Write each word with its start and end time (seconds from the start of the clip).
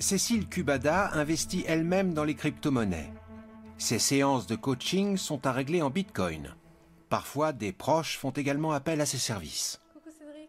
Cécile 0.00 0.46
Cubada 0.48 1.10
investit 1.12 1.64
elle-même 1.66 2.14
dans 2.14 2.24
les 2.24 2.34
crypto-monnaies. 2.34 3.12
Ses 3.78 3.98
séances 3.98 4.46
de 4.46 4.56
coaching 4.56 5.16
sont 5.16 5.46
à 5.46 5.52
régler 5.52 5.82
en 5.82 5.90
bitcoin. 5.90 6.54
Parfois, 7.08 7.52
des 7.52 7.72
proches 7.72 8.16
font 8.16 8.30
également 8.30 8.72
appel 8.72 9.00
à 9.00 9.06
ses 9.06 9.18
services. 9.18 9.80
Coucou 9.94 10.10
Cédric. 10.10 10.48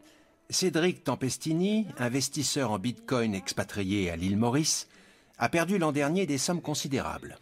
Cédric 0.50 1.04
Tempestini, 1.04 1.88
investisseur 1.98 2.72
en 2.72 2.80
bitcoin 2.80 3.34
expatrié 3.36 4.10
à 4.10 4.16
l'île 4.16 4.38
Maurice, 4.38 4.88
a 5.38 5.50
perdu 5.50 5.78
l'an 5.78 5.92
dernier 5.92 6.26
des 6.26 6.38
sommes 6.38 6.62
considérables. 6.62 7.38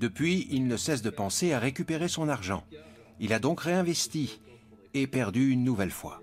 Depuis, 0.00 0.46
il 0.50 0.66
ne 0.66 0.76
cesse 0.76 1.02
de 1.02 1.10
penser 1.10 1.52
à 1.52 1.58
récupérer 1.58 2.08
son 2.08 2.28
argent. 2.28 2.64
Il 3.20 3.32
a 3.32 3.38
donc 3.38 3.60
réinvesti 3.60 4.40
et 4.94 5.06
perdu 5.06 5.50
une 5.50 5.64
nouvelle 5.64 5.90
fois. 5.90 6.20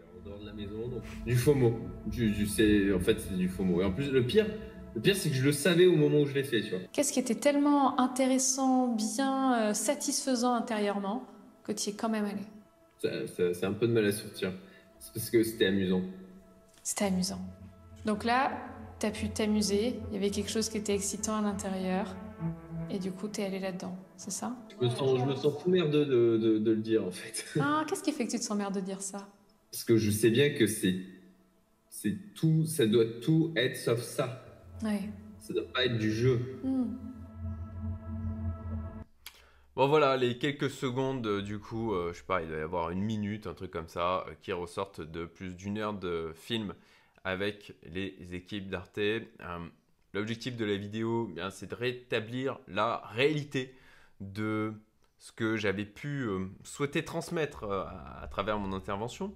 du 1.25 1.35
FOMO. 1.35 1.79
Du, 2.05 2.31
du- 2.31 2.93
en 2.93 2.99
fait, 2.99 3.17
c'est 3.19 3.35
du 3.35 3.49
FOMO. 3.49 3.81
Et 3.81 3.85
en 3.85 3.91
plus, 3.91 4.09
le 4.11 4.25
pire, 4.25 4.47
le 4.95 5.01
pire, 5.01 5.15
c'est 5.15 5.29
que 5.29 5.35
je 5.35 5.43
le 5.43 5.51
savais 5.51 5.85
au 5.85 5.95
moment 5.95 6.21
où 6.21 6.25
je 6.25 6.33
l'ai 6.33 6.43
fait, 6.43 6.61
tu 6.61 6.69
vois. 6.71 6.79
Qu'est-ce 6.93 7.11
qui 7.13 7.19
était 7.19 7.35
tellement 7.35 7.99
intéressant, 7.99 8.87
bien 8.87 9.69
euh, 9.69 9.73
satisfaisant 9.73 10.53
intérieurement 10.55 11.25
que 11.63 11.71
tu 11.73 11.89
y 11.89 11.93
es 11.93 11.95
quand 11.95 12.09
même 12.09 12.25
allé? 12.25 12.41
Ça- 13.01 13.27
ça- 13.27 13.53
C'est 13.53 13.65
un 13.65 13.73
peu 13.73 13.87
de 13.87 13.93
mal 13.93 14.05
à 14.05 14.11
sortir. 14.11 14.53
C'est 14.99 15.13
parce 15.13 15.29
que 15.29 15.43
c'était 15.43 15.65
amusant. 15.67 16.01
C'était 16.81 17.05
amusant. 17.05 17.39
Donc 18.05 18.23
là, 18.23 18.51
tu 18.99 19.05
as 19.05 19.11
pu 19.11 19.29
t'amuser, 19.29 19.99
il 20.09 20.13
y 20.13 20.17
avait 20.17 20.29
quelque 20.29 20.49
chose 20.49 20.69
qui 20.69 20.77
était 20.77 20.93
excitant 20.95 21.37
à 21.37 21.41
l'intérieur, 21.41 22.15
et 22.89 22.99
du 22.99 23.11
coup, 23.11 23.27
tu 23.27 23.41
es 23.41 23.45
allé 23.45 23.59
là-dedans, 23.59 23.95
c'est 24.15 24.31
ça? 24.31 24.55
Je 24.79 24.85
me 24.85 24.89
sens, 24.91 25.19
je 25.19 25.25
me 25.25 25.35
sens 25.35 25.53
tout 25.63 25.69
merdeux 25.69 26.05
de, 26.05 26.37
de- 26.37 26.59
de 26.59 26.71
le 26.71 26.81
dire, 26.81 27.03
en 27.05 27.11
fait. 27.11 27.43
Ah, 27.59 27.83
qu'est-ce 27.87 28.03
qui 28.03 28.11
fait 28.11 28.25
que 28.25 28.31
tu 28.31 28.39
te 28.39 28.43
sens 28.43 28.55
merde 28.57 28.75
de 28.75 28.79
dire 28.79 29.01
ça? 29.01 29.27
Parce 29.71 29.83
que 29.83 29.97
je 29.97 30.09
sais 30.11 30.29
bien 30.29 30.51
que 30.51 30.67
c'est, 30.67 30.95
c'est 31.89 32.15
tout, 32.35 32.65
ça 32.65 32.85
doit 32.85 33.05
tout 33.21 33.51
être 33.57 33.75
sauf 33.75 34.01
ça. 34.01 34.44
Ouais. 34.83 35.09
Ça 35.39 35.53
doit 35.53 35.67
pas 35.73 35.85
être 35.85 35.97
du 35.97 36.11
jeu. 36.11 36.59
Hmm. 36.63 36.95
Bon 39.75 39.87
voilà, 39.87 40.15
les 40.15 40.37
quelques 40.37 40.69
secondes 40.69 41.27
euh, 41.27 41.41
du 41.41 41.59
coup, 41.59 41.93
euh, 41.93 42.13
je 42.13 42.19
sais 42.19 42.25
pas, 42.25 42.41
il 42.41 42.47
doit 42.47 42.57
y 42.57 42.61
avoir 42.61 42.91
une 42.91 43.01
minute, 43.01 43.45
un 43.45 43.53
truc 43.53 43.71
comme 43.71 43.89
ça, 43.89 44.25
euh, 44.27 44.33
qui 44.41 44.53
ressortent 44.53 45.01
de 45.01 45.25
plus 45.25 45.55
d'une 45.55 45.77
heure 45.77 45.93
de 45.93 46.31
film 46.35 46.73
avec 47.25 47.73
les 47.83 48.15
équipes 48.33 48.69
d'Arte. 48.69 48.97
Euh, 48.97 49.19
L'objectif 50.13 50.55
de 50.55 50.63
la 50.63 50.77
vidéo, 50.77 51.27
eh 51.29 51.33
bien, 51.33 51.49
c'est 51.49 51.69
de 51.69 51.75
rétablir 51.75 52.57
la 52.69 53.01
réalité 53.07 53.75
de 54.21 54.73
ce 55.17 55.33
que 55.33 55.57
j'avais 55.57 55.83
pu 55.83 56.21
euh, 56.21 56.45
souhaiter 56.63 57.03
transmettre 57.03 57.65
euh, 57.65 57.83
à, 57.83 58.21
à 58.21 58.27
travers 58.27 58.57
mon 58.57 58.71
intervention, 58.73 59.35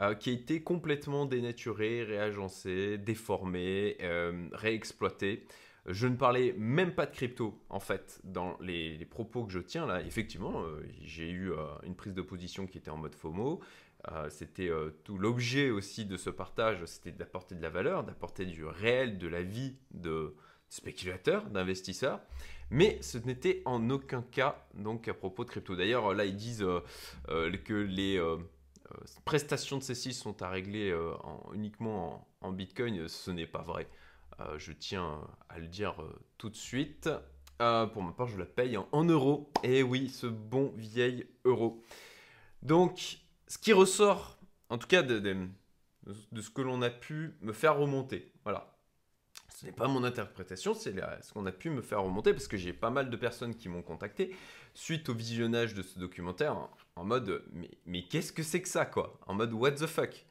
euh, 0.00 0.14
qui 0.14 0.30
a 0.30 0.32
été 0.32 0.62
complètement 0.62 1.26
dénaturé, 1.26 2.04
réagencé, 2.04 2.96
déformé, 2.96 3.98
euh, 4.00 4.48
réexploité. 4.52 5.44
Je 5.84 6.06
ne 6.06 6.16
parlais 6.16 6.54
même 6.56 6.94
pas 6.94 7.04
de 7.04 7.14
crypto, 7.14 7.60
en 7.68 7.80
fait, 7.80 8.18
dans 8.24 8.56
les, 8.60 9.04
propos 9.04 9.44
que 9.44 9.52
je 9.52 9.58
tiens 9.58 9.86
là. 9.86 10.00
Effectivement, 10.00 10.62
euh, 10.62 10.82
j'ai 11.02 11.28
eu 11.28 11.52
une 11.84 11.94
prise 11.94 12.14
de 12.14 12.22
position 12.22 12.66
qui 12.66 12.78
était 12.78 12.90
en 12.90 12.96
mode 12.96 13.14
FOMO. 13.14 13.60
C'était 14.30 14.70
tout 15.04 15.18
l'objet 15.18 15.68
aussi 15.68 16.06
de 16.06 16.16
ce 16.16 16.30
partage, 16.30 16.82
c'était 16.86 17.12
d'apporter 17.12 17.54
de 17.54 17.60
la 17.60 17.68
valeur, 17.68 18.02
d'apporter 18.02 18.46
du 18.46 18.64
réel, 18.64 19.18
de 19.18 19.28
la 19.28 19.42
vie 19.42 19.76
de 19.90 20.34
spéculateurs, 20.70 21.44
d'investisseurs. 21.50 22.20
Mais 22.70 22.96
ce 23.02 23.18
n'était 23.18 23.60
en 23.66 23.90
aucun 23.90 24.22
cas 24.22 24.66
donc 24.72 25.06
à 25.08 25.12
propos 25.12 25.44
de 25.44 25.50
crypto. 25.50 25.76
D'ailleurs, 25.76 26.14
là, 26.14 26.24
ils 26.24 26.36
disent 26.36 26.64
que 27.26 27.74
les 27.74 28.18
prestations 29.24 29.78
de 29.78 29.82
ceci 29.82 30.12
sont 30.12 30.42
à 30.42 30.48
régler 30.48 30.90
euh, 30.90 31.14
en- 31.22 31.52
uniquement 31.54 32.28
en, 32.40 32.52
Bitcoin. 32.52 33.08
Ce 33.08 33.30
n'est 33.30 33.46
pas 33.46 33.62
vrai. 33.62 33.88
Euh, 34.40 34.58
je 34.58 34.72
tiens 34.72 35.20
à 35.48 35.58
le 35.58 35.66
dire 35.66 36.00
euh, 36.02 36.12
tout 36.38 36.50
de 36.50 36.56
suite. 36.56 37.08
Euh, 37.60 37.86
pour 37.86 38.02
ma 38.02 38.12
part, 38.12 38.26
je 38.26 38.38
la 38.38 38.46
paye 38.46 38.76
en, 38.76 39.04
euros. 39.04 39.50
Et 39.62 39.82
oui, 39.82 40.08
ce 40.08 40.26
bon 40.26 40.72
vieil 40.76 41.26
euro. 41.44 41.82
Donc, 42.62 43.18
ce 43.46 43.58
qui 43.58 43.72
ressort, 43.72 44.38
en 44.68 44.78
tout 44.78 44.86
cas 44.86 45.02
de, 45.02 45.18
de- 45.18 45.48
ce 46.40 46.50
que 46.50 46.62
l'on 46.62 46.82
a 46.82 46.90
pu 46.90 47.34
me 47.42 47.52
faire 47.52 47.76
remonter, 47.76 48.32
voilà. 48.44 48.76
Ce 49.54 49.66
n'est 49.66 49.72
pas 49.72 49.88
mon 49.88 50.04
interprétation, 50.04 50.72
c'est 50.72 50.94
ce 51.22 51.32
qu'on 51.34 51.44
a 51.44 51.52
pu 51.52 51.68
me 51.68 51.82
faire 51.82 52.02
remonter 52.02 52.32
parce 52.32 52.48
que 52.48 52.56
j'ai 52.56 52.72
pas 52.72 52.88
mal 52.88 53.10
de 53.10 53.16
personnes 53.16 53.54
qui 53.54 53.68
m'ont 53.68 53.82
contacté 53.82 54.34
suite 54.74 55.08
au 55.08 55.14
visionnage 55.14 55.74
de 55.74 55.82
ce 55.82 55.98
documentaire 55.98 56.56
en, 56.96 57.04
mode 57.04 57.44
mais, 57.86 58.02
qu'est-ce 58.04 58.32
que 58.32 58.42
c'est 58.42 58.62
que 58.62 58.68
ça 58.68 58.84
quoi? 58.84 59.18
En 59.26 59.34
mode 59.34 59.52
what 59.52 59.72
the 59.72 59.86
fuck? 59.86 60.26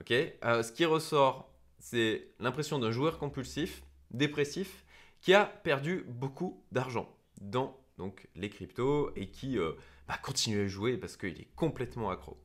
Ok? 0.00 0.10
Euh, 0.12 0.62
Ce 0.62 0.72
qui 0.72 0.84
ressort, 0.84 1.52
c'est 1.78 2.28
l'impression 2.38 2.78
d'un 2.78 2.90
joueur 2.90 3.18
compulsif, 3.18 3.82
dépressif, 4.10 4.84
qui 5.20 5.34
a 5.34 5.44
perdu 5.44 6.04
beaucoup 6.08 6.64
d'argent 6.72 7.08
dans 7.40 7.78
donc, 7.98 8.28
les 8.34 8.50
cryptos 8.50 9.12
et 9.16 9.30
qui 9.30 9.58
euh, 9.58 9.72
bah, 10.08 10.18
continue 10.22 10.64
à 10.64 10.66
jouer 10.66 10.96
parce 10.96 11.16
qu'il 11.16 11.40
est 11.40 11.48
complètement 11.54 12.10
accro. 12.10 12.38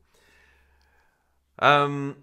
Euh, 1.61 2.13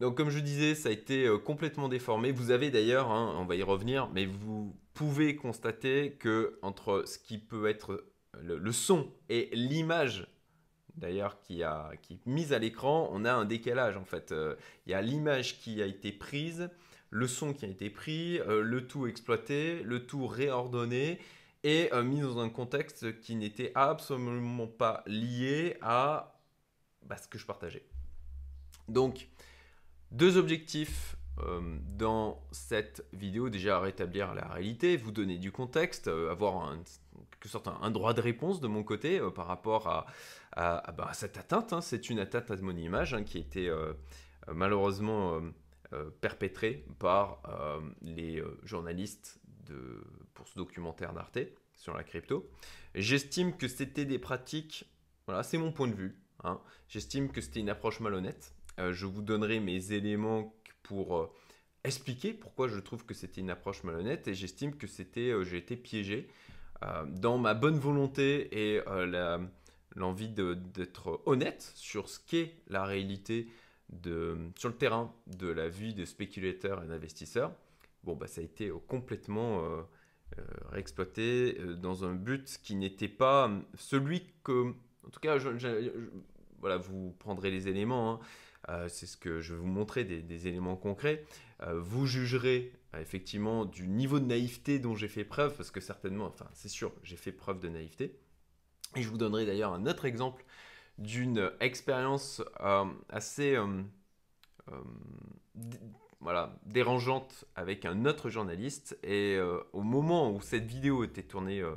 donc 0.00 0.16
comme 0.16 0.30
je 0.30 0.38
disais, 0.38 0.74
ça 0.74 0.90
a 0.90 0.92
été 0.92 1.28
complètement 1.44 1.88
déformé. 1.88 2.30
Vous 2.32 2.50
avez 2.50 2.70
d'ailleurs, 2.70 3.10
hein, 3.10 3.34
on 3.38 3.46
va 3.46 3.56
y 3.56 3.62
revenir, 3.62 4.08
mais 4.10 4.26
vous 4.26 4.76
pouvez 4.96 5.36
constater 5.36 6.12
que 6.12 6.58
entre 6.62 7.04
ce 7.06 7.18
qui 7.18 7.38
peut 7.38 7.66
être 7.66 8.04
le, 8.42 8.72
son 8.72 9.10
et 9.28 9.50
l'image 9.52 10.26
d'ailleurs 10.96 11.40
qui, 11.40 11.62
a, 11.62 11.92
qui 12.02 12.14
est 12.14 12.26
mise 12.26 12.52
à 12.52 12.58
l'écran, 12.58 13.08
on 13.12 13.24
a 13.24 13.32
un 13.32 13.44
décalage 13.44 13.96
en 13.96 14.04
fait. 14.04 14.32
Euh, 14.32 14.56
Il 14.86 14.92
y 14.92 14.94
a 14.94 15.02
l'image 15.02 15.58
qui 15.58 15.82
a 15.82 15.86
été 15.86 16.12
prise, 16.12 16.70
le 17.10 17.28
son 17.28 17.52
qui 17.52 17.64
a 17.64 17.68
été 17.68 17.90
pris, 17.90 18.40
euh, 18.40 18.62
le 18.62 18.86
tout 18.86 19.06
exploité, 19.06 19.82
le 19.82 20.06
tout 20.06 20.26
réordonné 20.26 21.20
et 21.64 21.92
euh, 21.92 22.02
mis 22.02 22.20
dans 22.20 22.38
un 22.38 22.48
contexte 22.48 23.20
qui 23.20 23.34
n'était 23.34 23.72
absolument 23.74 24.66
pas 24.66 25.02
lié 25.06 25.76
à 25.82 26.40
bah, 27.02 27.16
ce 27.16 27.28
que 27.28 27.38
je 27.38 27.46
partageais. 27.46 27.86
Donc, 28.88 29.28
deux 30.10 30.36
objectifs 30.36 31.16
dans 31.98 32.42
cette 32.50 33.04
vidéo. 33.12 33.50
Déjà, 33.50 33.78
rétablir 33.78 34.32
la 34.34 34.48
réalité, 34.48 34.96
vous 34.96 35.10
donner 35.10 35.36
du 35.36 35.52
contexte, 35.52 36.08
avoir 36.08 36.70
un, 36.70 36.82
quelque 37.30 37.48
sorte 37.48 37.68
un, 37.68 37.90
droit 37.90 38.14
de 38.14 38.20
réponse 38.20 38.60
de 38.60 38.68
mon 38.68 38.82
côté 38.82 39.18
euh, 39.20 39.30
par 39.30 39.46
rapport 39.46 39.88
à, 39.88 40.06
à- 40.52 40.92
bah, 40.92 41.10
cette 41.14 41.36
atteinte. 41.38 41.72
hein. 41.72 41.80
C'est 41.80 42.10
une 42.10 42.18
atteinte 42.18 42.50
à 42.50 42.56
mon 42.56 42.76
image 42.76 43.14
hein, 43.14 43.22
qui 43.24 43.38
a 43.38 43.40
été 43.40 43.68
euh, 43.68 43.92
euh, 44.48 44.54
malheureusement 44.54 45.40
perpétrée 46.20 46.84
par 46.98 47.42
les 48.02 48.42
journalistes 48.64 49.40
de, 49.66 50.02
pour 50.34 50.48
ce 50.48 50.56
documentaire 50.56 51.12
d'Arte 51.12 51.38
sur 51.76 51.96
la 51.96 52.02
crypto. 52.02 52.50
J'estime 52.96 53.56
que 53.56 53.68
c'était 53.68 54.04
des 54.04 54.18
pratiques, 54.18 54.84
voilà, 55.26 55.44
c'est 55.44 55.58
mon 55.58 55.70
point 55.70 55.86
de 55.86 55.94
vue. 55.94 56.18
hein. 56.42 56.60
J'estime 56.88 57.30
que 57.30 57.40
c'était 57.40 57.60
une 57.60 57.70
approche 57.70 58.00
malhonnête. 58.00 58.52
Je 58.78 59.06
vous 59.06 59.22
donnerai 59.22 59.60
mes 59.60 59.92
éléments 59.92 60.54
pour 60.82 61.32
expliquer 61.84 62.32
pourquoi 62.34 62.66
je 62.66 62.80
trouve 62.80 63.06
que 63.06 63.14
c'était 63.14 63.40
une 63.40 63.50
approche 63.50 63.84
malhonnête 63.84 64.26
et 64.26 64.34
j'estime 64.34 64.76
que 64.76 64.88
c'était, 64.88 65.32
j'ai 65.44 65.56
été 65.58 65.76
piégé 65.76 66.28
dans 67.08 67.38
ma 67.38 67.54
bonne 67.54 67.78
volonté 67.78 68.48
et 68.74 68.82
euh, 68.86 69.38
l'envie 69.94 70.28
d'être 70.28 71.20
honnête 71.26 71.72
sur 71.74 72.08
ce 72.08 72.18
qu'est 72.20 72.54
la 72.68 72.84
réalité 72.84 73.48
sur 74.56 74.68
le 74.68 74.76
terrain 74.76 75.12
de 75.26 75.48
la 75.48 75.68
vie 75.68 75.94
de 75.94 76.04
spéculateurs 76.04 76.82
et 76.82 76.86
d'investisseurs. 76.86 77.52
Bon, 78.04 78.14
bah, 78.14 78.26
ça 78.26 78.40
a 78.40 78.44
été 78.44 78.68
euh, 78.68 78.78
complètement 78.86 79.64
euh, 79.64 79.82
euh, 80.38 80.42
réexploité 80.70 81.56
euh, 81.60 81.74
dans 81.74 82.04
un 82.04 82.14
but 82.14 82.58
qui 82.62 82.76
n'était 82.76 83.08
pas 83.08 83.48
euh, 83.48 83.58
celui 83.76 84.22
que, 84.44 84.70
en 85.06 85.10
tout 85.10 85.20
cas, 85.20 85.38
voilà, 86.60 86.76
vous 86.78 87.14
prendrez 87.18 87.50
les 87.50 87.68
éléments. 87.68 88.12
hein. 88.14 88.20
Euh, 88.68 88.88
c'est 88.88 89.06
ce 89.06 89.16
que 89.16 89.40
je 89.40 89.54
vais 89.54 89.60
vous 89.60 89.66
montrer, 89.66 90.04
des, 90.04 90.48
éléments 90.48 90.76
concrets. 90.76 91.24
Euh, 91.62 91.78
vous 91.80 92.06
jugerez 92.06 92.72
euh, 92.72 92.85
effectivement 93.00 93.64
du 93.64 93.88
niveau 93.88 94.20
de 94.20 94.26
naïveté 94.26 94.78
dont 94.78 94.94
j'ai 94.94 95.08
fait 95.08 95.24
preuve, 95.24 95.56
parce 95.56 95.70
que 95.70 95.80
certainement, 95.80 96.26
enfin 96.26 96.48
c'est 96.54 96.68
sûr, 96.68 96.92
j'ai 97.02 97.16
fait 97.16 97.32
preuve 97.32 97.60
de 97.60 97.68
naïveté. 97.68 98.18
Et 98.96 99.02
je 99.02 99.08
vous 99.08 99.18
donnerai 99.18 99.46
d'ailleurs 99.46 99.72
un 99.74 99.86
autre 99.86 100.04
exemple 100.06 100.44
d'une 100.98 101.52
expérience 101.60 102.42
euh, 102.60 102.86
assez 103.10 103.54
euh, 103.56 103.82
euh, 104.72 104.80
voilà, 106.20 106.58
dérangeante 106.64 107.44
avec 107.54 107.84
un 107.84 108.04
autre 108.04 108.30
journaliste. 108.30 108.98
Et 109.02 109.36
euh, 109.36 109.60
au 109.72 109.82
moment 109.82 110.30
où 110.32 110.40
cette 110.40 110.66
vidéo 110.66 111.04
était 111.04 111.22
tournée 111.22 111.60
euh, 111.60 111.74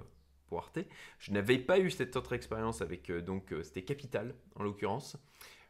pour 0.48 0.60
Arte, 0.60 0.80
je 1.20 1.32
n'avais 1.32 1.60
pas 1.60 1.80
eu 1.80 1.92
cette 1.92 2.16
autre 2.16 2.34
expérience 2.34 2.82
avec, 2.82 3.10
euh, 3.10 3.22
donc 3.22 3.54
euh, 3.54 3.64
c'était 3.64 3.84
Capital 3.84 4.36
en 4.56 4.64
l'occurrence. 4.64 5.18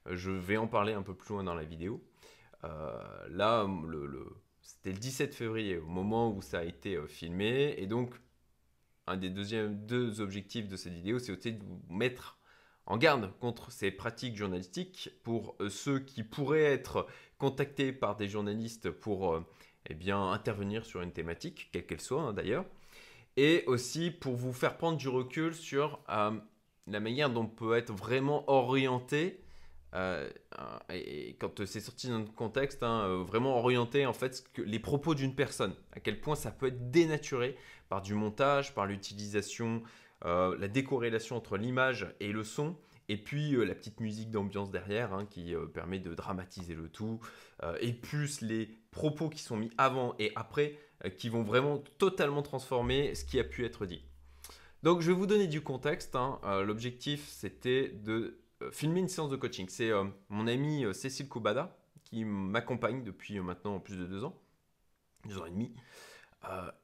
Euh, 0.07 0.15
Je 0.15 0.31
vais 0.31 0.57
en 0.57 0.67
parler 0.67 0.93
un 0.93 1.01
peu 1.01 1.13
plus 1.15 1.33
loin 1.33 1.43
dans 1.43 1.55
la 1.55 1.63
vidéo. 1.63 2.03
Euh, 2.63 3.27
là, 3.29 3.67
le- 3.87 4.35
c'était 4.69 4.91
le 4.91 4.99
17 4.99 5.33
février, 5.33 5.77
au 5.77 5.87
moment 5.87 6.31
où 6.31 6.43
ça 6.43 6.59
a 6.59 6.63
été 6.63 6.95
euh, 6.95 7.07
filmé. 7.07 7.73
Et 7.77 7.87
donc, 7.87 8.13
un 9.07 9.17
des 9.17 9.31
deuxièmes, 9.31 9.75
deux 9.87 10.21
objectifs 10.21 10.67
de 10.67 10.75
cette 10.75 10.93
vidéo, 10.93 11.17
c'est 11.17 11.31
aussi 11.31 11.53
de 11.53 11.63
vous 11.63 11.81
mettre 11.89 12.37
en 12.85 12.97
garde 12.97 13.31
contre 13.39 13.71
ces 13.71 13.89
pratiques 13.89 14.35
journalistiques 14.35 15.09
pour 15.23 15.55
euh, 15.59 15.69
ceux 15.69 15.99
qui 15.99 16.23
pourraient 16.23 16.61
être 16.61 17.07
contactés 17.39 17.91
par 17.91 18.15
des 18.15 18.27
journalistes 18.27 18.91
pour 18.91 19.33
euh, 19.33 19.43
eh 19.87 19.95
bien, 19.95 20.31
intervenir 20.31 20.85
sur 20.85 21.01
une 21.01 21.13
thématique, 21.13 21.69
quelle 21.71 21.87
qu'elle 21.87 22.01
soit 22.01 22.21
hein, 22.21 22.33
d'ailleurs, 22.33 22.65
et 23.37 23.63
aussi 23.65 24.11
pour 24.11 24.35
vous 24.35 24.53
faire 24.53 24.77
prendre 24.77 24.97
du 24.97 25.07
recul 25.07 25.55
sur 25.55 26.03
la 26.07 26.99
manière 26.99 27.29
dont 27.29 27.43
on 27.43 27.47
peut 27.47 27.77
être 27.77 27.93
vraiment 27.93 28.43
orienté 28.51 29.41
euh, 29.95 30.29
et, 30.89 31.35
quand 31.39 31.65
c'est 31.65 31.79
sorti 31.79 32.09
dans 32.09 32.19
le 32.19 32.25
contexte, 32.25 32.83
hein, 32.83 33.05
euh, 33.07 33.23
vraiment 33.23 33.57
orienté 33.57 34.05
en 34.05 34.13
fait 34.13 34.43
les 34.57 34.79
propos 34.79 35.15
d'une 35.15 35.35
personne, 35.35 35.73
à 35.93 35.99
quel 35.99 36.19
point 36.19 36.35
ça 36.35 36.51
peut 36.51 36.67
être 36.67 36.91
dénaturé 36.91 37.55
par 37.89 38.01
du 38.01 38.13
montage, 38.13 38.75
par 38.75 38.85
l'utilisation, 38.85 39.81
euh, 40.25 40.55
la 40.59 40.67
décorrélation 40.67 41.37
entre 41.37 41.57
l'image 41.57 42.07
et 42.19 42.31
le 42.31 42.43
son, 42.43 42.75
et 43.07 43.17
puis 43.17 43.51
la 43.65 43.73
petite 43.73 43.99
musique 43.99 44.29
d'ambiance 44.29 44.69
derrière 44.69 45.13
hein, 45.13 45.25
qui 45.25 45.55
permet 45.73 45.97
de 45.97 46.13
dramatiser 46.13 46.75
le 46.75 46.89
tout, 46.89 47.19
et 47.79 47.91
plus 47.91 48.41
les 48.41 48.69
propos 48.91 49.29
qui 49.29 49.41
sont 49.41 49.57
mis 49.57 49.71
avant 49.79 50.13
et 50.19 50.31
après 50.35 50.77
qui 51.17 51.27
vont 51.27 51.41
vraiment 51.41 51.79
totalement 51.97 52.43
transformer 52.43 53.15
ce 53.15 53.25
qui 53.25 53.39
a 53.39 53.43
pu 53.43 53.65
être 53.65 53.87
dit. 53.87 54.03
Donc 54.83 55.01
je 55.01 55.07
vais 55.07 55.17
vous 55.17 55.25
donner 55.25 55.47
du 55.47 55.61
contexte. 55.61 56.15
Hein. 56.15 56.39
L'objectif 56.63 57.27
c'était 57.27 57.87
de 57.87 58.13
euh, 58.13 58.48
filmer 58.71 58.99
une 58.99 59.07
séance 59.07 59.29
de 59.29 59.35
coaching. 59.35 59.67
C'est 59.69 59.91
euh, 59.91 60.05
mon 60.29 60.47
ami 60.47 60.85
euh, 60.85 60.93
Cécile 60.93 61.27
Koubada 61.27 61.75
qui 62.03 62.25
m'accompagne 62.25 63.03
depuis 63.03 63.39
maintenant 63.39 63.79
plus 63.79 63.95
de 63.95 64.05
deux 64.05 64.23
ans, 64.23 64.35
deux 65.25 65.37
ans 65.37 65.45
et 65.45 65.51
demi, 65.51 65.71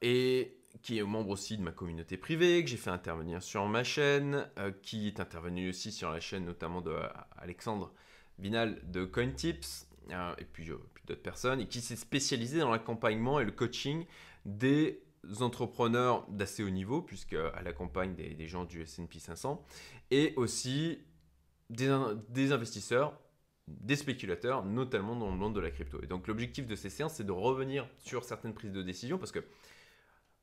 et 0.00 0.56
qui 0.82 0.98
est 0.98 1.02
membre 1.02 1.30
aussi 1.30 1.56
de 1.56 1.62
ma 1.62 1.72
communauté 1.72 2.16
privée, 2.16 2.62
que 2.62 2.70
j'ai 2.70 2.76
fait 2.76 2.90
intervenir 2.90 3.42
sur 3.42 3.66
ma 3.66 3.82
chaîne, 3.82 4.48
qui 4.82 5.08
est 5.08 5.18
intervenu 5.18 5.70
aussi 5.70 5.90
sur 5.90 6.12
la 6.12 6.20
chaîne 6.20 6.44
notamment 6.44 6.80
de 6.80 6.94
Alexandre 7.38 7.92
Binal 8.38 8.80
de 8.88 9.04
CoinTips, 9.04 9.88
et 10.38 10.44
puis, 10.44 10.70
puis 10.94 11.04
d'autres 11.08 11.22
personnes, 11.22 11.60
et 11.60 11.66
qui 11.66 11.80
s'est 11.80 11.96
spécialisé 11.96 12.60
dans 12.60 12.70
l'accompagnement 12.70 13.40
et 13.40 13.44
le 13.44 13.50
coaching 13.50 14.04
des 14.44 15.02
entrepreneurs 15.40 16.24
d'assez 16.28 16.62
haut 16.62 16.70
niveau, 16.70 17.02
puisqu'elle 17.02 17.66
accompagne 17.66 18.14
des, 18.14 18.34
des 18.34 18.46
gens 18.46 18.64
du 18.64 18.82
S&P 18.82 19.18
500, 19.18 19.60
et 20.12 20.34
aussi 20.36 21.00
des, 21.70 22.52
investisseurs, 22.52 23.18
des 23.68 23.96
spéculateurs, 23.96 24.64
notamment 24.64 25.16
dans 25.16 25.30
le 25.30 25.36
monde 25.36 25.54
de 25.54 25.60
la 25.60 25.70
crypto. 25.70 26.00
Et 26.02 26.06
donc 26.06 26.28
l'objectif 26.28 26.66
de 26.66 26.74
ces 26.74 26.90
séances, 26.90 27.14
c'est 27.14 27.26
de 27.26 27.32
revenir 27.32 27.88
sur 27.98 28.24
certaines 28.24 28.54
prises 28.54 28.72
de 28.72 28.82
décision 28.82 29.18
parce 29.18 29.32
que 29.32 29.44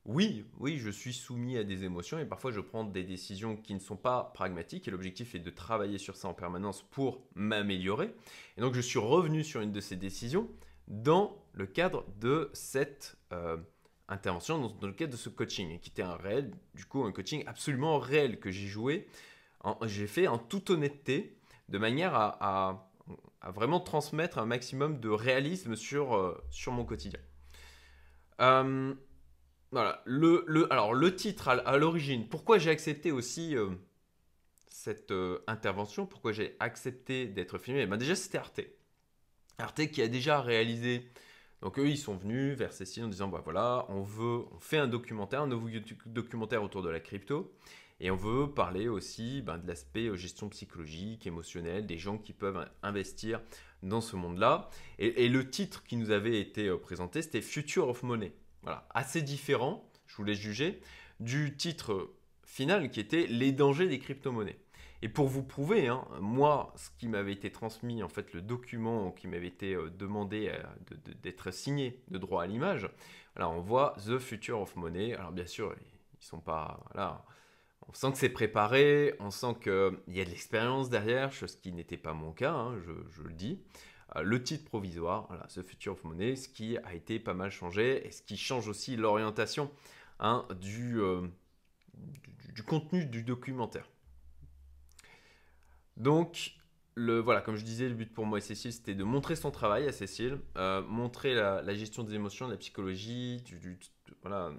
oui, 0.05 0.45
oui, 0.59 0.79
je 0.79 0.89
suis 0.89 1.13
soumis 1.13 1.57
à 1.57 1.63
des 1.63 1.85
émotions 1.85 2.19
et 2.19 2.25
parfois 2.25 2.51
je 2.51 2.59
prends 2.59 2.83
des 2.83 3.03
décisions 3.03 3.55
qui 3.55 3.73
ne 3.73 3.79
sont 3.79 3.95
pas 3.95 4.31
pragmatiques 4.33 4.85
et 4.87 4.91
l'objectif 4.91 5.33
est 5.33 5.39
de 5.39 5.49
travailler 5.49 5.97
sur 5.97 6.17
ça 6.17 6.27
en 6.27 6.33
permanence 6.33 6.81
pour 6.91 7.25
m'améliorer. 7.35 8.13
Et 8.57 8.61
donc 8.61 8.73
je 8.73 8.81
suis 8.81 8.99
revenu 8.99 9.45
sur 9.45 9.61
une 9.61 9.71
de 9.71 9.79
ces 9.79 9.95
décisions 9.95 10.49
dans 10.89 11.41
le 11.53 11.65
cadre 11.65 12.05
de 12.19 12.49
cette 12.51 13.15
euh, 13.31 13.55
intervention, 14.09 14.59
dans, 14.59 14.87
le 14.87 14.93
cadre 14.93 15.13
de 15.13 15.17
ce 15.17 15.29
coaching, 15.29 15.79
qui 15.79 15.89
était 15.89 16.03
un 16.03 16.15
réel, 16.15 16.51
du 16.75 16.83
coup 16.83 17.05
un 17.05 17.13
coaching 17.13 17.43
absolument 17.47 17.97
réel 17.97 18.41
que 18.41 18.51
j'ai 18.51 18.67
joué 18.67 19.07
j'ai 19.85 20.07
fait 20.07 20.27
en 20.27 20.37
toute 20.37 20.69
honnêteté, 20.69 21.37
de 21.69 21.77
manière 21.77 22.15
à, 22.15 22.89
vraiment 23.47 23.79
transmettre 23.79 24.37
un 24.37 24.45
maximum 24.45 24.99
de 24.99 25.09
réalisme 25.09 25.75
sur, 25.75 26.15
euh, 26.15 26.41
sur 26.49 26.71
mon 26.71 26.85
quotidien. 26.85 27.19
Euh, 28.39 28.93
voilà, 29.71 30.01
le, 30.05 30.43
le, 30.47 30.71
alors 30.71 30.93
le 30.93 31.15
titre 31.15 31.49
à, 31.49 31.77
l'origine, 31.77 32.27
pourquoi 32.29 32.57
j'ai 32.57 32.69
accepté 32.69 33.11
aussi 33.11 33.55
euh, 33.57 33.69
cette 34.69 35.13
intervention, 35.47 36.05
pourquoi 36.05 36.31
j'ai 36.31 36.55
accepté 36.59 37.27
d'être 37.27 37.57
filmé 37.57 37.85
ben 37.85 37.97
Déjà, 37.97 38.15
c'était 38.15 38.37
Arte. 38.37 38.61
Arte 39.57 39.87
qui 39.87 40.01
a 40.01 40.07
déjà 40.07 40.41
réalisé 40.41 41.11
donc 41.63 41.79
eux, 41.79 41.87
ils 41.87 41.97
sont 41.97 42.17
venus 42.17 42.57
vers 42.57 42.73
Cécile 42.73 43.05
en 43.05 43.07
disant, 43.07 43.29
bah 43.29 43.39
voilà, 43.41 43.85
on 43.87 44.01
veut, 44.01 44.43
on 44.51 44.59
fait 44.59 44.77
un 44.77 44.87
documentaire, 44.87 45.43
un 45.43 45.47
nouveau 45.47 45.69
documentaire 46.05 46.61
autour 46.61 46.81
de 46.81 46.89
la 46.89 46.99
crypto. 46.99 47.53
Et 48.03 48.11
on 48.11 48.17
veut 48.17 48.51
parler 48.51 48.89
aussi 48.89 49.41
ben, 49.41 49.57
de 49.57 49.65
l'aspect 49.65 50.07
euh, 50.07 50.17
gestion 50.17 50.49
psychologique, 50.49 51.25
émotionnelle, 51.25 51.87
des 51.87 51.97
gens 51.97 52.17
qui 52.17 52.33
peuvent 52.33 52.69
investir 52.83 53.41
dans 53.81 54.01
ce 54.01 54.17
monde-là. 54.17 54.69
Et, 54.99 55.29
le 55.29 55.49
titre 55.49 55.83
qui 55.85 55.95
nous 55.95 56.11
avait 56.11 56.37
été 56.37 56.67
euh, 56.67 56.77
présenté, 56.77 57.21
c'était 57.21 57.41
Future 57.41 57.87
of 57.87 58.03
Money. 58.03 58.33
Voilà, 58.61 58.85
assez 58.93 59.21
différent, 59.21 59.89
je 60.05 60.17
vous 60.17 60.25
laisse 60.25 60.37
juger, 60.37 60.81
du 61.21 61.55
titre 61.55 62.13
final 62.43 62.91
qui 62.91 62.99
était 62.99 63.25
Les 63.25 63.53
dangers 63.53 63.87
des 63.87 63.99
crypto-monnaies. 63.99 64.59
Et 65.01 65.07
pour 65.07 65.29
vous 65.29 65.43
prouver, 65.43 65.87
hein, 65.87 66.05
moi, 66.19 66.73
ce 66.75 66.89
qui 66.99 67.07
m'avait 67.07 67.31
été 67.31 67.53
transmis, 67.53 68.03
en 68.03 68.09
fait, 68.09 68.33
le 68.33 68.41
document 68.41 69.11
qui 69.11 69.27
m'avait 69.29 69.47
été 69.47 69.75
euh, 69.75 69.89
demandé 69.89 70.51
d'être 71.21 71.51
signé 71.51 72.03
de 72.09 72.17
droit 72.17 72.43
à 72.43 72.47
l'image, 72.47 72.89
voilà, 73.33 73.49
on 73.49 73.61
voit 73.61 73.95
The 74.05 74.19
Future 74.19 74.59
of 74.59 74.75
Money. 74.75 75.13
Alors 75.13 75.31
bien 75.31 75.47
sûr, 75.47 75.73
ils 76.19 76.25
sont 76.25 76.41
pas, 76.41 76.83
voilà, 76.93 77.23
on 77.87 77.93
sent 77.93 78.11
que 78.11 78.17
c'est 78.17 78.29
préparé, 78.29 79.15
on 79.19 79.31
sent 79.31 79.55
qu'il 79.61 80.15
y 80.15 80.21
a 80.21 80.25
de 80.25 80.29
l'expérience 80.29 80.89
derrière, 80.89 81.31
chose 81.31 81.55
qui 81.55 81.71
n'était 81.71 81.97
pas 81.97 82.13
mon 82.13 82.31
cas, 82.31 82.53
hein, 82.53 82.77
je, 82.79 83.21
le 83.21 83.33
dis. 83.33 83.61
Euh, 84.15 84.21
le 84.21 84.41
titre 84.41 84.65
provisoire, 84.65 85.27
The 85.53 85.61
Future 85.61 85.93
of 85.93 86.03
Money, 86.03 86.35
ce 86.35 86.47
qui 86.47 86.77
a 86.77 86.93
été 86.93 87.19
pas 87.19 87.33
mal 87.33 87.51
changé 87.51 88.05
et 88.05 88.11
ce 88.11 88.21
qui 88.21 88.37
change 88.37 88.67
aussi 88.67 88.95
l'orientation 88.95 89.71
hein, 90.19 90.45
euh, 90.51 91.27
du, 92.53 92.63
contenu 92.63 93.05
du 93.05 93.23
documentaire. 93.23 93.89
Donc, 95.97 96.55
le, 96.95 97.19
voilà, 97.19 97.41
comme 97.41 97.55
je 97.55 97.65
disais, 97.65 97.89
le 97.89 97.95
but 97.95 98.13
pour 98.13 98.25
moi 98.25 98.37
et 98.37 98.41
Cécile, 98.41 98.71
c'était 98.71 98.95
de 98.95 99.03
montrer 99.03 99.35
son 99.35 99.51
travail 99.51 99.87
à 99.87 99.91
Cécile, 99.91 100.39
euh, 100.57 100.81
montrer 100.83 101.33
la, 101.33 101.73
gestion 101.73 102.03
des 102.03 102.15
émotions, 102.15 102.47
la 102.47 102.57
psychologie, 102.57 103.41
du, 103.41 103.79
voilà, 104.21 104.51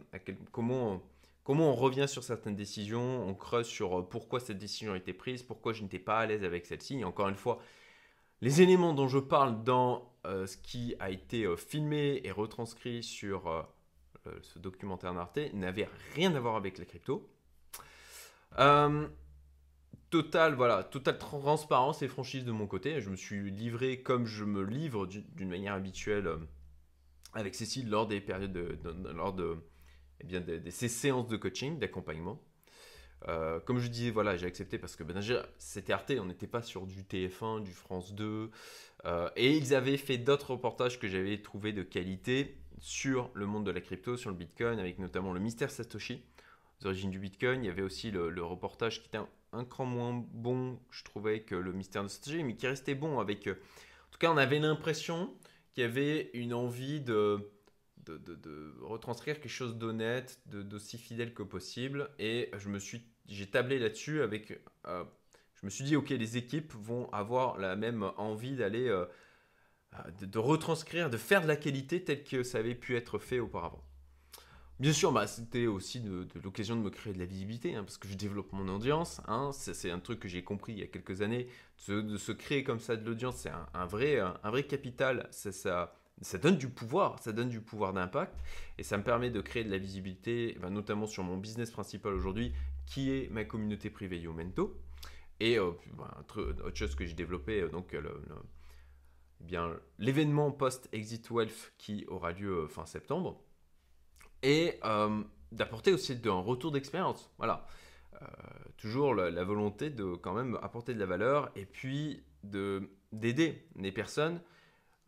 comment 0.52 1.02
Comment 1.44 1.73
on 1.73 1.75
revient 1.75 2.08
sur 2.08 2.25
certaines 2.25 2.56
décisions, 2.56 3.29
on 3.29 3.35
creuse 3.35 3.67
sur 3.67 3.99
euh, 3.99 4.02
pourquoi 4.02 4.41
cette 4.41 4.58
décision 4.58 4.94
a 4.94 4.96
été 4.96 5.12
prise, 5.12 5.43
pourquoi 5.43 5.75
je 5.75 5.82
n'étais 5.82 5.99
pas 5.99 6.19
à 6.19 6.26
l'aise 6.26 6.43
avec 6.43 6.64
celle-ci. 6.64 7.05
Encore 7.05 7.29
une 7.29 7.35
fois, 7.35 7.61
les 8.41 8.62
éléments 8.62 8.94
dont 8.94 9.08
je 9.08 9.19
parle 9.19 9.62
dans 9.62 10.11
euh, 10.25 10.46
ce 10.46 10.56
qui 10.56 10.94
a 11.00 11.11
été 11.11 11.44
euh, 11.44 11.56
filmé 11.56 12.23
et 12.25 12.32
retranscrit 12.32 13.02
sur 13.02 13.67
ce 14.41 14.58
documentaire 14.58 15.14
Arte 15.19 15.38
n'avaient 15.52 15.88
rien 16.14 16.35
à 16.35 16.41
voir 16.41 16.56
avec 16.56 16.79
les 16.79 16.87
cryptos. 16.87 17.29
total, 20.08 20.55
voilà, 20.55 20.82
totale 20.82 21.19
transparence 21.19 22.00
et 22.00 22.08
franchise 22.08 22.46
de 22.46 22.52
mon 22.52 22.67
côté. 22.67 23.02
Je 23.02 23.11
me 23.11 23.17
suis 23.17 23.50
livré 23.50 24.00
comme 24.00 24.25
je 24.25 24.44
me 24.44 24.62
livre 24.62 25.06
d'une 25.06 25.50
manière 25.50 25.75
habituelle 25.75 26.38
avec 27.35 27.55
Cécile 27.55 27.91
lors 27.91 28.06
des 28.06 28.23
périodes 28.23 28.52
de, 28.55 28.79
lors 29.12 29.35
de 29.35 29.58
eh 30.20 30.25
bien, 30.25 30.43
ces 30.70 30.88
séances 30.88 31.29
de 31.29 31.36
coaching, 31.36 31.79
d'accompagnement. 31.79 32.41
Euh, 33.29 33.58
comme 33.60 33.79
je 33.79 33.88
disais, 33.88 34.10
voilà, 34.10 34.36
j'ai 34.36 34.46
accepté 34.46 34.79
parce 34.79 34.96
que 34.96 35.03
ben, 35.03 35.20
c'était 35.58 35.93
Arte, 35.93 36.12
on 36.19 36.27
n'était 36.27 36.46
pas 36.46 36.62
sur 36.62 36.86
du 36.86 37.03
TF1, 37.03 37.62
du 37.62 37.72
France 37.72 38.15
2. 38.15 38.50
Euh, 39.06 39.31
et 39.36 39.56
ils 39.56 39.74
avaient 39.74 39.96
fait 39.96 40.19
d'autres 40.19 40.53
reportages 40.53 40.98
que 40.98 41.08
j'avais 41.08 41.41
trouvé 41.41 41.72
de 41.72 41.82
qualité 41.82 42.56
sur 42.79 43.31
le 43.34 43.46
monde 43.46 43.65
de 43.65 43.70
la 43.70 43.81
crypto, 43.81 44.17
sur 44.17 44.31
le 44.31 44.36
Bitcoin, 44.36 44.79
avec 44.79 44.98
notamment 44.98 45.32
le 45.32 45.41
mystère 45.41 45.70
Satoshi, 45.70 46.22
les 46.81 46.86
origines 46.86 47.10
du 47.10 47.19
Bitcoin. 47.19 47.62
Il 47.65 47.67
y 47.67 47.70
avait 47.70 47.82
aussi 47.82 48.10
le, 48.10 48.44
reportage 48.44 49.00
qui 49.00 49.08
était 49.08 49.20
un, 49.53 49.65
cran 49.65 49.86
moins 49.86 50.24
bon, 50.32 50.79
je 50.91 51.03
trouvais, 51.05 51.41
que 51.41 51.55
le 51.55 51.72
mystère 51.72 52.03
de 52.03 52.08
Satoshi, 52.08 52.44
mais 52.44 52.56
qui 52.56 52.67
restait 52.67 52.94
bon 52.94 53.20
avec... 53.20 53.46
Euh, 53.46 53.53
en 53.53 54.12
tout 54.12 54.19
cas, 54.19 54.31
on 54.31 54.36
avait 54.36 54.60
l'impression 54.60 55.34
qu'il 55.72 55.82
y 55.82 55.86
avait 55.86 56.31
une 56.34 56.55
envie 56.55 57.00
de 57.00 57.50
de, 58.06 58.75
retranscrire 58.82 59.41
quelque 59.41 59.49
chose 59.49 59.77
d'honnête, 59.77 60.41
d'aussi 60.46 60.99
fidèle 60.99 61.34
que 61.34 61.43
possible. 61.43 62.11
Et 62.19 62.51
je 62.56 62.69
me 62.69 62.79
suis, 62.79 63.05
j'ai 63.29 63.46
tablé 63.46 63.79
là-dessus 63.79 64.23
avec, 64.23 64.61
euh, 64.87 65.05
je 65.55 65.67
me 65.67 65.70
suis 65.70 65.84
dit, 65.84 65.96
ok, 65.96 66.11
les 66.11 66.37
équipes 66.37 66.73
vont 66.75 67.11
avoir 67.13 67.58
la 67.58 67.77
même 67.77 68.11
envie 68.17 68.56
d'aller, 68.56 68.89
euh, 68.89 69.06
de, 70.20 70.39
retranscrire, 70.39 71.11
de 71.11 71.17
faire 71.17 71.43
de 71.43 71.49
la 71.49 71.56
qualité 71.56 72.05
telle 72.05 72.25
que 72.25 72.43
ça 72.43 72.58
avait 72.58 72.75
pu 72.75 72.96
être 72.96 73.19
fait 73.19 73.41
auparavant. 73.41 73.84
Bien 74.81 74.93
sûr, 74.93 75.13
bah, 75.13 75.29
c'était 75.29 75.69
aussi 75.69 76.01
de, 76.01 76.27
l'occasion 76.43 76.75
de 76.75 76.81
me 76.81 76.91
créer 76.91 77.13
de 77.13 77.19
la 77.20 77.27
visibilité, 77.27 77.77
hein, 77.77 77.84
parce 77.84 77.96
que 77.96 78.08
je 78.08 78.15
développe 78.15 78.53
mon 78.53 78.69
audience. 78.69 79.20
Hein, 79.29 79.51
c'est 79.53 79.91
un 79.91 80.01
truc 80.01 80.19
que 80.19 80.27
j'ai 80.27 80.43
compris 80.43 80.73
il 80.73 80.81
y 80.81 80.82
a 80.82 80.89
quelques 80.89 81.23
années. 81.23 81.49
De, 81.87 82.17
se 82.17 82.32
créer 82.32 82.65
comme 82.65 82.81
ça 82.81 82.96
de 82.96 83.06
l'audience, 83.06 83.37
c'est 83.37 83.53
un, 83.73 83.87
vrai, 83.87 84.19
un, 84.19 84.51
vrai 84.51 84.65
capital. 84.65 85.29
Ça, 85.31 85.53
ça, 85.53 85.94
ça 86.20 86.38
donne 86.38 86.56
du 86.56 86.68
pouvoir, 86.68 87.18
ça 87.20 87.32
donne 87.32 87.48
du 87.48 87.60
pouvoir 87.60 87.92
d'impact 87.92 88.34
et 88.78 88.82
ça 88.82 88.96
me 88.96 89.02
permet 89.02 89.30
de 89.30 89.40
créer 89.40 89.64
de 89.64 89.70
la 89.70 89.78
visibilité, 89.78 90.56
notamment 90.70 91.06
sur 91.06 91.24
mon 91.24 91.36
business 91.36 91.70
principal 91.70 92.14
aujourd'hui, 92.14 92.52
qui 92.86 93.10
est 93.10 93.30
ma 93.30 93.44
communauté 93.44 93.90
privée 93.90 94.18
Yomento. 94.20 94.80
Et 95.40 95.58
euh, 95.58 95.72
ben, 95.96 96.10
autre 96.20 96.76
chose 96.76 96.94
que 96.94 97.04
j'ai 97.04 97.14
développé, 97.14 97.62
euh, 97.62 97.68
donc 97.68 97.94
eh 97.94 99.44
bien 99.44 99.76
l'événement 99.98 100.50
post-Exit 100.52 101.28
Wealth 101.30 101.74
qui 101.76 102.04
aura 102.06 102.32
lieu 102.32 102.64
euh, 102.64 102.68
fin 102.68 102.86
septembre. 102.86 103.42
Et 104.42 104.78
d'apporter 105.52 105.92
aussi 105.92 106.20
un 106.26 106.32
retour 106.32 106.70
d'expérience. 106.70 107.30
Voilà. 107.38 107.66
toujours 108.76 109.14
la, 109.14 109.44
volonté 109.44 109.88
de 109.88 110.14
quand 110.16 110.34
même 110.34 110.58
apporter 110.60 110.92
de 110.92 110.98
la 110.98 111.06
valeur 111.06 111.50
et 111.56 111.64
puis 111.64 112.22
d'aider 112.42 113.66
les 113.76 113.90
personnes 113.90 114.38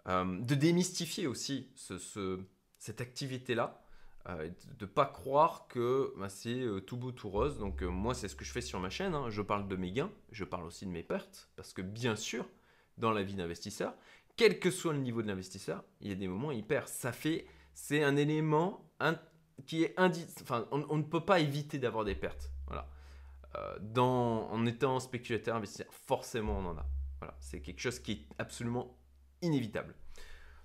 euh, 0.08 0.40
de 0.40 0.54
démystifier 0.54 1.26
aussi 1.26 1.70
ce, 1.74 2.40
cette 2.78 3.00
activité-là, 3.00 3.82
de 4.28 4.50
ne 4.80 4.86
pas 4.86 5.06
croire 5.06 5.68
que 5.68 6.12
bah, 6.16 6.28
c'est 6.28 6.64
tout 6.84 6.96
beau 6.96 7.12
tout 7.12 7.28
rose. 7.28 7.58
Donc 7.58 7.82
moi, 7.82 8.12
c'est 8.12 8.26
ce 8.26 8.34
que 8.34 8.44
je 8.44 8.50
fais 8.50 8.60
sur 8.60 8.80
ma 8.80 8.90
chaîne. 8.90 9.14
Hein. 9.14 9.30
Je 9.30 9.40
parle 9.40 9.68
de 9.68 9.76
mes 9.76 9.92
gains, 9.92 10.10
je 10.32 10.42
parle 10.42 10.64
aussi 10.64 10.84
de 10.84 10.90
mes 10.90 11.04
pertes, 11.04 11.48
parce 11.54 11.72
que 11.72 11.80
bien 11.80 12.16
sûr, 12.16 12.44
dans 12.98 13.12
la 13.12 13.22
vie 13.22 13.34
d'investisseur, 13.34 13.94
quel 14.36 14.58
que 14.60 14.70
soit 14.70 14.92
le 14.92 14.98
niveau 14.98 15.22
de 15.22 15.28
l'investisseur, 15.28 15.84
il 16.00 16.08
y 16.08 16.12
a 16.12 16.14
des 16.14 16.28
moments 16.28 16.48
où 16.48 16.52
il 16.52 16.66
perd. 16.66 16.88
Ça 16.88 17.12
fait, 17.12 17.46
c'est 17.72 18.02
un 18.02 18.16
élément 18.16 18.84
qui 19.66 19.82
est 19.82 19.94
indice. 19.98 20.34
Enfin, 20.42 20.68
on, 20.70 20.96
ne 20.96 21.02
peut 21.02 21.24
pas 21.24 21.40
éviter 21.40 21.78
d'avoir 21.78 22.04
des 22.04 22.14
pertes. 22.14 22.50
Voilà. 22.66 22.88
Euh, 23.56 23.78
en 23.96 24.66
étant 24.66 25.00
spéculateur, 25.00 25.56
investisseur, 25.56 25.92
forcément 25.92 26.58
on 26.58 26.66
en 26.66 26.76
a. 26.76 26.86
Voilà, 27.18 27.34
c'est 27.40 27.60
quelque 27.60 27.80
chose 27.80 27.98
qui 27.98 28.12
est 28.12 28.26
absolument 28.38 28.98
inévitable. 29.42 29.94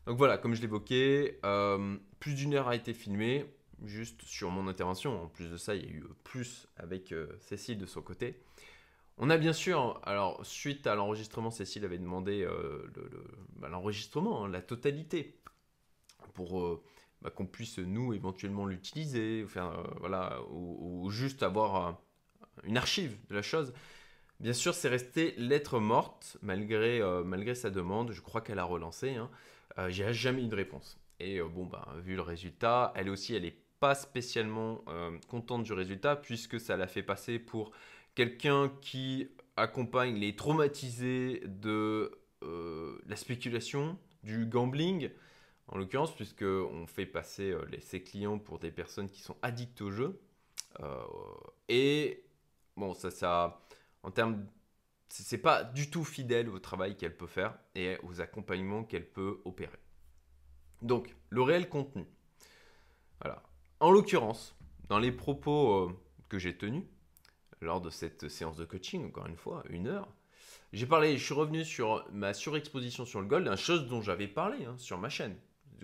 Donc 0.05 0.17
voilà, 0.17 0.37
comme 0.37 0.55
je 0.55 0.61
l'évoquais, 0.61 1.39
euh, 1.45 1.97
plus 2.19 2.33
d'une 2.33 2.53
heure 2.53 2.67
a 2.67 2.75
été 2.75 2.93
filmée, 2.93 3.45
juste 3.83 4.23
sur 4.23 4.49
mon 4.49 4.67
intervention. 4.67 5.23
En 5.23 5.27
plus 5.27 5.49
de 5.49 5.57
ça, 5.57 5.75
il 5.75 5.83
y 5.83 5.87
a 5.87 5.89
eu 5.89 6.03
plus 6.23 6.67
avec 6.77 7.11
euh, 7.11 7.27
Cécile 7.39 7.77
de 7.77 7.85
son 7.85 8.01
côté. 8.01 8.41
On 9.17 9.29
a 9.29 9.37
bien 9.37 9.53
sûr, 9.53 9.99
alors 10.03 10.43
suite 10.45 10.87
à 10.87 10.95
l'enregistrement, 10.95 11.51
Cécile 11.51 11.85
avait 11.85 11.99
demandé 11.99 12.47
bah, 13.57 13.69
l'enregistrement, 13.69 14.45
hein, 14.45 14.49
la 14.49 14.61
totalité, 14.61 15.39
pour 16.33 16.81
bah, 17.21 17.29
qu'on 17.29 17.45
puisse 17.45 17.77
nous 17.77 18.13
éventuellement 18.13 18.65
l'utiliser, 18.65 19.45
voilà, 19.99 20.41
ou, 20.49 21.07
juste 21.11 21.43
avoir 21.43 22.01
une 22.63 22.77
archive 22.77 23.15
de 23.29 23.35
la 23.35 23.43
chose. 23.43 23.73
Bien 24.41 24.53
sûr, 24.53 24.73
c'est 24.73 24.89
resté 24.89 25.35
lettre 25.37 25.79
morte, 25.79 26.37
malgré, 26.41 26.99
euh, 26.99 27.23
malgré 27.23 27.53
sa 27.53 27.69
demande. 27.69 28.11
Je 28.11 28.21
crois 28.21 28.41
qu'elle 28.41 28.57
a 28.57 28.63
relancé. 28.63 29.11
Hein. 29.11 29.29
Euh, 29.77 29.91
j'ai 29.91 30.11
jamais 30.13 30.41
eu 30.43 30.47
de 30.47 30.55
réponse. 30.55 30.99
Et 31.19 31.39
euh, 31.39 31.47
bon, 31.47 31.67
bah, 31.67 31.87
vu 31.99 32.15
le 32.15 32.23
résultat, 32.23 32.91
elle 32.95 33.09
aussi, 33.09 33.35
elle 33.35 33.43
n'est 33.43 33.55
pas 33.79 33.93
spécialement 33.93 34.83
contente 35.27 35.63
du 35.63 35.73
résultat, 35.73 36.15
puisque 36.15 36.59
ça 36.59 36.77
l'a 36.77 36.85
fait 36.85 37.01
passer 37.01 37.39
pour 37.39 37.71
quelqu'un 38.13 38.71
qui 38.81 39.29
accompagne 39.57 40.15
les 40.15 40.35
traumatisés 40.35 41.41
de 41.45 42.11
la 43.07 43.15
spéculation, 43.15 43.97
du 44.23 44.45
gambling, 44.45 45.09
en 45.67 45.79
l'occurrence, 45.79 46.15
puisqu'on 46.15 46.85
fait 46.85 47.07
passer 47.07 47.55
ses 47.79 48.03
clients 48.03 48.37
pour 48.37 48.59
des 48.59 48.69
personnes 48.69 49.09
qui 49.09 49.21
sont 49.21 49.35
addictes 49.41 49.81
au 49.81 49.89
jeu. 49.89 50.21
et 51.67 52.23
bon, 52.77 52.93
ça, 52.93 53.09
ça, 53.09 53.63
en 54.03 54.11
termes, 54.11 54.45
c'est 55.09 55.37
pas 55.37 55.63
du 55.63 55.89
tout 55.89 56.03
fidèle 56.03 56.49
au 56.49 56.59
travail 56.59 56.95
qu'elle 56.95 57.15
peut 57.15 57.27
faire 57.27 57.57
et 57.75 57.97
aux 58.03 58.21
accompagnements 58.21 58.83
qu'elle 58.83 59.09
peut 59.09 59.41
opérer. 59.45 59.79
Donc, 60.81 61.15
le 61.29 61.41
réel 61.41 61.69
contenu. 61.69 62.05
Voilà. 63.21 63.43
En 63.79 63.91
l'occurrence, 63.91 64.55
dans 64.89 64.99
les 64.99 65.11
propos 65.11 65.73
euh, 65.73 65.99
que 66.29 66.39
j'ai 66.39 66.57
tenus 66.57 66.83
lors 67.61 67.81
de 67.81 67.89
cette 67.89 68.29
séance 68.29 68.57
de 68.57 68.65
coaching, 68.65 69.05
encore 69.05 69.27
une 69.27 69.37
fois, 69.37 69.63
une 69.69 69.87
heure, 69.87 70.11
j'ai 70.73 70.85
parlé, 70.85 71.17
je 71.17 71.23
suis 71.23 71.33
revenu 71.33 71.65
sur 71.65 72.05
ma 72.11 72.33
surexposition 72.33 73.05
sur 73.05 73.21
le 73.21 73.27
gold, 73.27 73.47
une 73.47 73.55
chose 73.57 73.87
dont 73.87 74.01
j'avais 74.01 74.27
parlé 74.27 74.65
hein, 74.65 74.75
sur 74.77 74.97
ma 74.97 75.09
chaîne. 75.09 75.35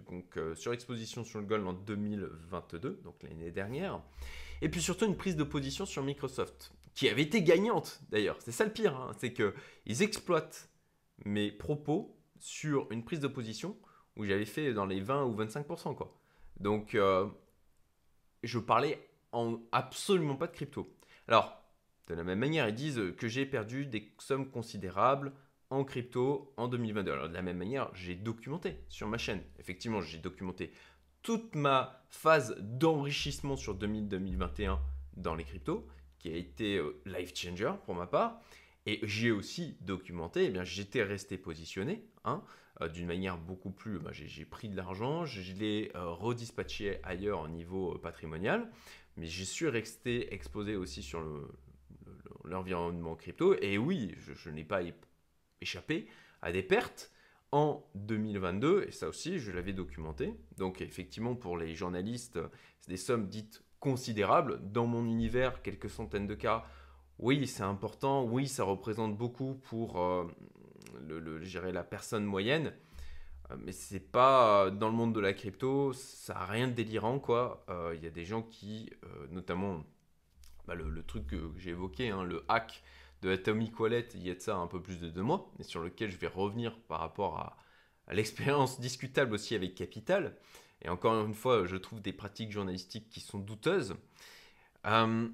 Donc, 0.09 0.37
euh, 0.37 0.55
surexposition 0.55 1.23
sur 1.23 1.39
le 1.39 1.45
gold 1.45 1.67
en 1.67 1.73
2022, 1.73 3.01
donc 3.03 3.21
l'année 3.23 3.51
dernière. 3.51 4.01
Et 4.61 4.69
puis 4.69 4.81
surtout 4.81 5.05
une 5.05 5.17
prise 5.17 5.35
de 5.35 5.43
position 5.43 5.85
sur 5.85 6.03
Microsoft 6.03 6.71
qui 6.97 7.07
avait 7.07 7.21
été 7.21 7.43
gagnante 7.43 8.01
d'ailleurs. 8.09 8.37
C'est 8.39 8.51
ça 8.51 8.65
le 8.65 8.73
pire, 8.73 8.95
hein. 8.95 9.11
c'est 9.19 9.31
qu'ils 9.31 10.01
exploitent 10.01 10.67
mes 11.25 11.51
propos 11.51 12.17
sur 12.39 12.91
une 12.91 13.05
prise 13.05 13.19
de 13.19 13.27
position 13.27 13.77
où 14.15 14.25
j'avais 14.25 14.45
fait 14.45 14.73
dans 14.73 14.87
les 14.87 14.99
20 14.99 15.25
ou 15.25 15.35
25%. 15.35 15.95
Quoi. 15.95 16.19
Donc, 16.59 16.95
euh, 16.95 17.27
je 18.41 18.57
parlais 18.57 19.07
en 19.31 19.59
absolument 19.71 20.35
pas 20.35 20.47
de 20.47 20.53
crypto. 20.53 20.91
Alors, 21.27 21.61
de 22.07 22.15
la 22.15 22.23
même 22.23 22.39
manière, 22.39 22.67
ils 22.67 22.73
disent 22.73 23.13
que 23.15 23.27
j'ai 23.27 23.45
perdu 23.45 23.85
des 23.85 24.15
sommes 24.17 24.49
considérables 24.49 25.33
en 25.69 25.83
crypto 25.83 26.51
en 26.57 26.67
2022. 26.67 27.11
Alors, 27.11 27.29
de 27.29 27.33
la 27.35 27.43
même 27.43 27.57
manière, 27.57 27.91
j'ai 27.93 28.15
documenté 28.15 28.75
sur 28.89 29.07
ma 29.07 29.19
chaîne. 29.19 29.43
Effectivement, 29.59 30.01
j'ai 30.01 30.17
documenté 30.17 30.71
toute 31.21 31.53
ma 31.53 32.01
phase 32.09 32.55
d'enrichissement 32.57 33.55
sur 33.55 33.77
2000-2021 33.77 34.79
dans 35.15 35.35
les 35.35 35.43
cryptos 35.43 35.87
a 36.33 36.35
été 36.35 36.77
euh, 36.77 36.99
life 37.05 37.35
changer 37.35 37.71
pour 37.85 37.95
ma 37.95 38.07
part. 38.07 38.41
Et 38.85 38.99
j'ai 39.03 39.31
aussi 39.31 39.75
documenté, 39.81 40.45
eh 40.45 40.49
bien 40.49 40.63
j'étais 40.63 41.03
resté 41.03 41.37
positionné 41.37 42.05
hein, 42.23 42.41
euh, 42.81 42.87
d'une 42.87 43.05
manière 43.05 43.37
beaucoup 43.37 43.71
plus. 43.71 43.99
Bah, 43.99 44.11
j'ai 44.13 44.45
pris 44.45 44.69
de 44.69 44.77
l'argent, 44.77 45.25
je 45.25 45.53
l'ai 45.53 45.91
euh, 45.95 46.09
redispatché 46.11 46.99
ailleurs 47.03 47.41
au 47.41 47.47
niveau 47.49 47.97
patrimonial, 47.97 48.71
mais 49.17 49.25
je 49.25 49.43
suis 49.43 49.67
resté 49.67 50.33
exposé 50.33 50.75
aussi 50.75 51.03
sur 51.03 51.21
l'environnement 52.45 53.15
crypto. 53.15 53.55
Et 53.61 53.77
oui, 53.77 54.15
je, 54.19 54.49
n'ai 54.49 54.63
pas 54.63 54.81
échappé 55.59 56.07
à 56.41 56.53
des 56.53 56.63
pertes 56.63 57.11
en 57.51 57.85
2022, 57.95 58.85
et 58.87 58.91
ça 58.91 59.09
aussi, 59.09 59.39
je 59.39 59.51
l'avais 59.51 59.73
documenté. 59.73 60.33
Donc 60.57 60.81
effectivement, 60.81 61.35
pour 61.35 61.57
les 61.57 61.75
journalistes, 61.75 62.39
c'est 62.79 62.89
des 62.89 62.97
sommes 62.97 63.27
dites 63.27 63.63
considérable. 63.79 64.59
Dans 64.71 64.85
mon 64.85 65.05
univers, 65.05 65.61
quelques 65.61 65.89
centaines 65.89 66.27
de 66.27 66.35
cas, 66.35 66.65
oui, 67.19 67.47
c'est 67.47 67.63
important, 67.63 68.23
oui, 68.23 68.47
ça 68.47 68.63
représente 68.63 69.17
beaucoup 69.17 69.55
pour 69.55 69.99
euh, 69.99 70.27
le, 71.07 71.41
gérer 71.41 71.71
la 71.71 71.83
personne 71.83 72.25
moyenne, 72.25 72.73
euh, 73.49 73.55
mais 73.59 73.71
c'est 73.71 73.99
pas 73.99 74.65
euh, 74.65 74.69
dans 74.69 74.87
le 74.87 74.93
monde 74.93 75.15
de 75.15 75.19
la 75.19 75.33
crypto, 75.33 75.93
ça 75.93 76.35
n'a 76.35 76.45
rien 76.45 76.67
de 76.67 76.73
délirant 76.73 77.19
quoi. 77.19 77.65
Il 77.95 78.03
y 78.03 78.07
a 78.07 78.11
des 78.11 78.25
gens 78.25 78.43
qui, 78.43 78.91
notamment 79.31 79.83
bah, 80.67 80.75
le, 80.75 81.03
truc 81.03 81.27
que 81.27 81.51
j'ai 81.57 81.71
évoqué, 81.71 82.09
hein, 82.09 82.23
le 82.23 82.43
hack 82.49 82.83
de 83.23 83.31
Atomic 83.31 83.79
Wallet, 83.79 84.07
il 84.13 84.27
y 84.27 84.29
a 84.29 84.35
de 84.35 84.39
ça 84.39 84.55
un 84.55 84.67
peu 84.67 84.81
plus 84.81 84.99
de 84.99 85.09
deux 85.09 85.23
mois, 85.23 85.51
et 85.59 85.63
sur 85.63 85.81
lequel 85.81 86.11
je 86.11 86.17
vais 86.17 86.27
revenir 86.27 86.77
par 86.87 86.99
rapport 86.99 87.39
à 88.07 88.13
l'expérience 88.13 88.79
discutable 88.79 89.33
aussi 89.33 89.55
avec 89.55 89.73
Capital. 89.73 90.35
Et 90.81 90.89
encore 90.89 91.25
une 91.25 91.33
fois, 91.33 91.65
je 91.65 91.75
trouve 91.75 92.01
des 92.01 92.13
pratiques 92.13 92.51
journalistiques 92.51 93.09
qui 93.09 93.19
sont 93.19 93.39
douteuses. 93.39 93.95
Euh, 94.85 95.27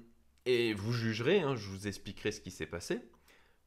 et 0.46 0.74
vous 0.74 0.92
jugerez, 0.92 1.40
hein, 1.40 1.56
je 1.56 1.68
vous 1.68 1.86
expliquerai 1.86 2.32
ce 2.32 2.40
qui 2.40 2.50
s'est 2.50 2.66
passé. 2.66 3.00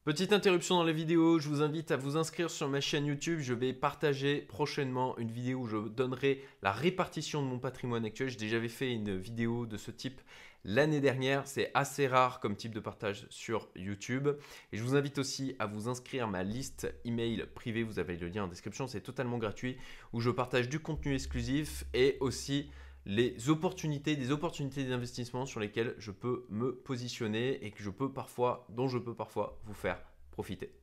Petite 0.04 0.32
interruption 0.32 0.76
dans 0.76 0.84
la 0.84 0.92
vidéo, 0.92 1.38
je 1.38 1.48
vous 1.48 1.60
invite 1.60 1.90
à 1.90 1.96
vous 1.96 2.16
inscrire 2.16 2.50
sur 2.50 2.66
ma 2.66 2.80
chaîne 2.80 3.04
YouTube. 3.04 3.40
Je 3.40 3.52
vais 3.52 3.74
partager 3.74 4.40
prochainement 4.40 5.18
une 5.18 5.30
vidéo 5.30 5.58
où 5.60 5.66
je 5.66 5.76
donnerai 5.76 6.42
la 6.62 6.72
répartition 6.72 7.42
de 7.42 7.46
mon 7.46 7.58
patrimoine 7.58 8.06
actuel. 8.06 8.30
J'ai 8.30 8.38
déjà 8.38 8.66
fait 8.68 8.92
une 8.92 9.18
vidéo 9.18 9.66
de 9.66 9.76
ce 9.76 9.90
type 9.90 10.22
l'année 10.64 11.00
dernière. 11.00 11.46
C'est 11.46 11.70
assez 11.74 12.06
rare 12.06 12.40
comme 12.40 12.56
type 12.56 12.74
de 12.74 12.80
partage 12.80 13.26
sur 13.30 13.68
YouTube. 13.76 14.28
Et 14.72 14.76
je 14.76 14.82
vous 14.82 14.94
invite 14.94 15.18
aussi 15.18 15.54
à 15.58 15.66
vous 15.66 15.88
inscrire 15.88 16.24
à 16.24 16.26
ma 16.26 16.42
liste 16.42 16.92
email 17.04 17.46
privée. 17.54 17.82
Vous 17.82 17.98
avez 17.98 18.16
le 18.16 18.28
lien 18.28 18.44
en 18.44 18.48
description. 18.48 18.86
C'est 18.86 19.00
totalement 19.00 19.38
gratuit 19.38 19.76
où 20.12 20.20
je 20.20 20.30
partage 20.30 20.68
du 20.68 20.80
contenu 20.80 21.14
exclusif 21.14 21.84
et 21.94 22.16
aussi 22.20 22.70
les 23.06 23.48
opportunités, 23.48 24.16
des 24.16 24.30
opportunités 24.30 24.84
d'investissement 24.84 25.46
sur 25.46 25.60
lesquelles 25.60 25.94
je 25.98 26.10
peux 26.10 26.44
me 26.50 26.74
positionner 26.74 27.64
et 27.64 27.70
que 27.70 27.82
je 27.82 27.90
peux 27.90 28.12
parfois, 28.12 28.66
dont 28.68 28.86
je 28.86 28.98
peux 28.98 29.14
parfois 29.14 29.58
vous 29.64 29.74
faire 29.74 29.98
profiter. 30.30 30.74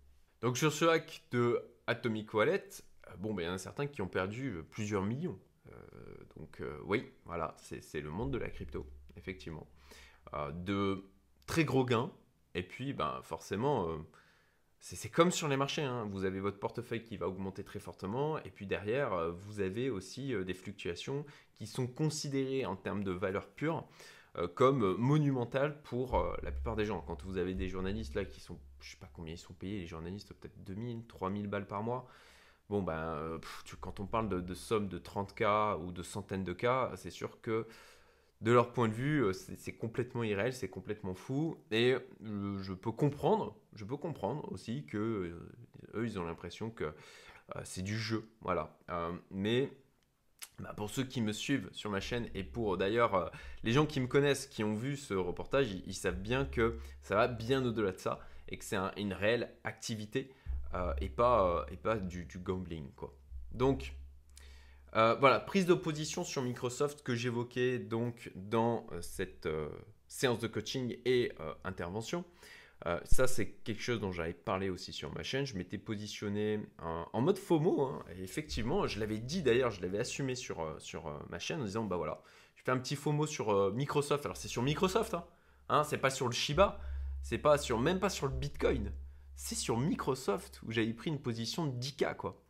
Donc 0.41 0.57
sur 0.57 0.73
ce 0.73 0.85
hack 0.85 1.23
de 1.31 1.61
Atomic 1.87 2.33
Wallet, 2.33 2.67
euh, 3.07 3.15
bon, 3.17 3.33
ben, 3.33 3.43
il 3.43 3.45
y 3.45 3.49
en 3.49 3.53
a 3.53 3.57
certains 3.57 3.87
qui 3.87 4.01
ont 4.01 4.07
perdu 4.07 4.49
euh, 4.49 4.63
plusieurs 4.63 5.03
millions. 5.03 5.39
Euh, 5.71 5.75
donc 6.37 6.61
oui, 6.83 7.09
voilà, 7.25 7.55
c'est 7.57 8.01
le 8.01 8.09
monde 8.09 8.31
de 8.31 8.37
la 8.37 8.49
crypto 8.49 8.85
effectivement. 9.17 9.67
Euh, 10.33 10.51
de 10.51 11.03
très 11.45 11.65
gros 11.65 11.85
gains, 11.85 12.11
et 12.55 12.63
puis 12.63 12.93
ben, 12.93 13.19
forcément, 13.23 13.87
euh, 13.89 13.97
c'est 14.79 15.09
comme 15.09 15.31
sur 15.31 15.47
les 15.47 15.57
marchés, 15.57 15.83
hein. 15.83 16.07
vous 16.09 16.25
avez 16.25 16.39
votre 16.39 16.59
portefeuille 16.59 17.03
qui 17.03 17.17
va 17.17 17.27
augmenter 17.27 17.63
très 17.63 17.79
fortement, 17.79 18.39
et 18.39 18.49
puis 18.49 18.65
derrière, 18.65 19.13
euh, 19.13 19.31
vous 19.31 19.59
avez 19.59 19.89
aussi 19.89 20.33
des 20.45 20.53
fluctuations 20.53 21.25
qui 21.53 21.67
sont 21.67 21.87
considérées 21.87 22.65
en 22.65 22.75
termes 22.75 23.03
de 23.03 23.11
valeur 23.11 23.47
pure 23.47 23.85
comme 24.53 24.97
monumentales 24.97 25.81
pour 25.83 26.21
la 26.43 26.51
plupart 26.51 26.75
des 26.75 26.83
gens. 26.83 26.99
Quand 27.07 27.23
vous 27.23 27.37
avez 27.37 27.53
des 27.53 27.69
journalistes 27.69 28.15
là 28.15 28.25
qui 28.25 28.41
sont, 28.41 28.59
je 28.81 28.91
sais 28.91 28.97
pas 28.97 29.09
combien 29.13 29.33
ils 29.33 29.37
sont 29.37 29.53
payés, 29.53 29.79
les 29.79 29.87
journalistes, 29.87 30.33
peut-être 30.33 30.61
2000, 30.65 31.05
3000 31.07 31.47
balles 31.47 31.65
par 31.65 31.83
mois. 31.83 32.05
Bon, 32.69 32.81
ben, 32.81 33.39
quand 33.79 34.01
on 34.01 34.05
parle 34.05 34.27
de, 34.27 34.41
de 34.41 34.53
sommes 34.53 34.89
de 34.89 34.99
30K 34.99 35.81
ou 35.81 35.93
de 35.93 36.03
centaines 36.03 36.43
de 36.43 36.51
cas, 36.51 36.91
c'est 36.97 37.11
sûr 37.11 37.39
que 37.39 37.65
de 38.45 38.51
leur 38.51 38.71
point 38.71 38.87
de 38.87 38.93
vue, 38.93 39.23
euh, 39.23 39.33
c'est 39.33 39.73
complètement 39.73 40.23
irréel, 40.23 40.53
c'est 40.53 40.69
complètement 40.69 41.15
fou. 41.15 41.57
Et 41.71 41.95
euh, 42.23 42.61
je 42.61 42.73
peux 42.73 42.91
comprendre, 42.91 43.57
je 43.73 43.83
peux 43.83 43.97
comprendre 43.97 44.47
aussi 44.51 44.85
que 44.85 44.97
euh, 44.97 45.51
eux, 45.95 46.05
ils 46.05 46.19
ont 46.19 46.25
l'impression 46.25 46.69
que 46.69 46.93
c'est 47.63 47.83
du 47.83 47.95
jeu, 47.95 48.27
voilà. 48.41 48.75
mais 49.29 49.69
bah, 50.57 50.73
pour 50.75 50.89
ceux 50.89 51.03
qui 51.03 51.21
me 51.21 51.31
suivent 51.31 51.69
sur 51.73 51.91
ma 51.91 51.99
chaîne 51.99 52.27
et 52.33 52.43
pour 52.43 52.75
d'ailleurs 52.75 53.31
les 53.63 53.71
gens 53.71 53.85
qui 53.85 54.01
me 54.01 54.07
connaissent, 54.07 54.47
qui 54.47 54.63
ont 54.63 54.73
vu 54.73 54.97
ce 54.97 55.13
reportage, 55.13 55.71
ils, 55.85 55.93
savent 55.93 56.19
bien 56.19 56.45
que 56.45 56.79
ça 57.01 57.13
va 57.13 57.27
bien 57.27 57.63
au-delà 57.63 57.91
de 57.91 57.99
ça 57.99 58.19
et 58.49 58.57
que 58.57 58.65
c'est 58.65 58.77
une 58.97 59.13
réelle 59.13 59.53
activité 59.63 60.31
et 60.99 61.09
pas, 61.09 61.67
et 61.71 61.77
pas 61.77 61.97
du, 61.97 62.25
du 62.25 62.39
gambling, 62.39 62.89
quoi. 62.95 63.15
Donc 63.51 63.93
Euh, 64.95 65.15
voilà, 65.19 65.39
prise 65.39 65.65
d'opposition 65.65 66.23
sur 66.23 66.41
Microsoft 66.41 67.03
que 67.03 67.15
j'évoquais 67.15 67.79
donc 67.79 68.31
dans 68.35 68.87
euh, 68.93 69.01
cette 69.01 69.45
euh, 69.45 69.67
séance 70.07 70.39
de 70.39 70.47
coaching 70.47 70.97
et 71.03 71.33
intervention. 71.65 72.23
ça, 73.03 73.27
c'est 73.27 73.47
quelque 73.63 73.81
chose 73.81 73.99
dont 73.99 74.11
j'avais 74.11 74.33
parlé 74.33 74.69
aussi 74.69 74.93
sur 74.93 75.13
ma 75.13 75.23
chaîne. 75.23 75.45
Je 75.45 75.57
m'étais 75.57 75.77
positionné 75.77 76.59
en, 76.79 77.21
mode 77.21 77.37
FOMO. 77.37 77.81
Hein, 77.81 78.05
et 78.15 78.23
effectivement, 78.23 78.87
je 78.87 78.99
l'avais 78.99 79.17
dit 79.17 79.41
d'ailleurs, 79.41 79.71
je 79.71 79.81
l'avais 79.81 79.99
assumé 79.99 80.35
sur, 80.35 80.75
sur 80.79 81.11
ma 81.29 81.39
chaîne 81.39 81.61
en 81.61 81.65
disant 81.65 81.83
bah 81.83 81.97
voilà, 81.97 82.21
je 82.55 82.63
fais 82.63 82.71
un 82.71 82.77
petit 82.77 82.95
FOMO 82.95 83.25
sur 83.25 83.73
Microsoft. 83.73 84.25
Alors, 84.25 84.37
c'est 84.37 84.47
sur 84.47 84.61
Microsoft, 84.61 85.15
hein, 85.15 85.25
hein, 85.67 85.83
c'est 85.83 85.97
pas 85.97 86.11
sur 86.11 86.27
le 86.27 86.33
Shiba, 86.33 86.79
c'est 87.23 87.39
pas 87.39 87.57
sur, 87.57 87.79
même 87.79 87.99
pas 87.99 88.09
sur 88.09 88.27
le 88.27 88.33
Bitcoin. 88.33 88.93
C'est 89.35 89.55
sur 89.55 89.77
Microsoft 89.77 90.61
où 90.63 90.71
j'avais 90.71 90.93
pris 90.93 91.09
une 91.09 91.19
position 91.19 91.65
de 91.65 91.77
10K, 91.77 92.15
quoi. 92.15 92.41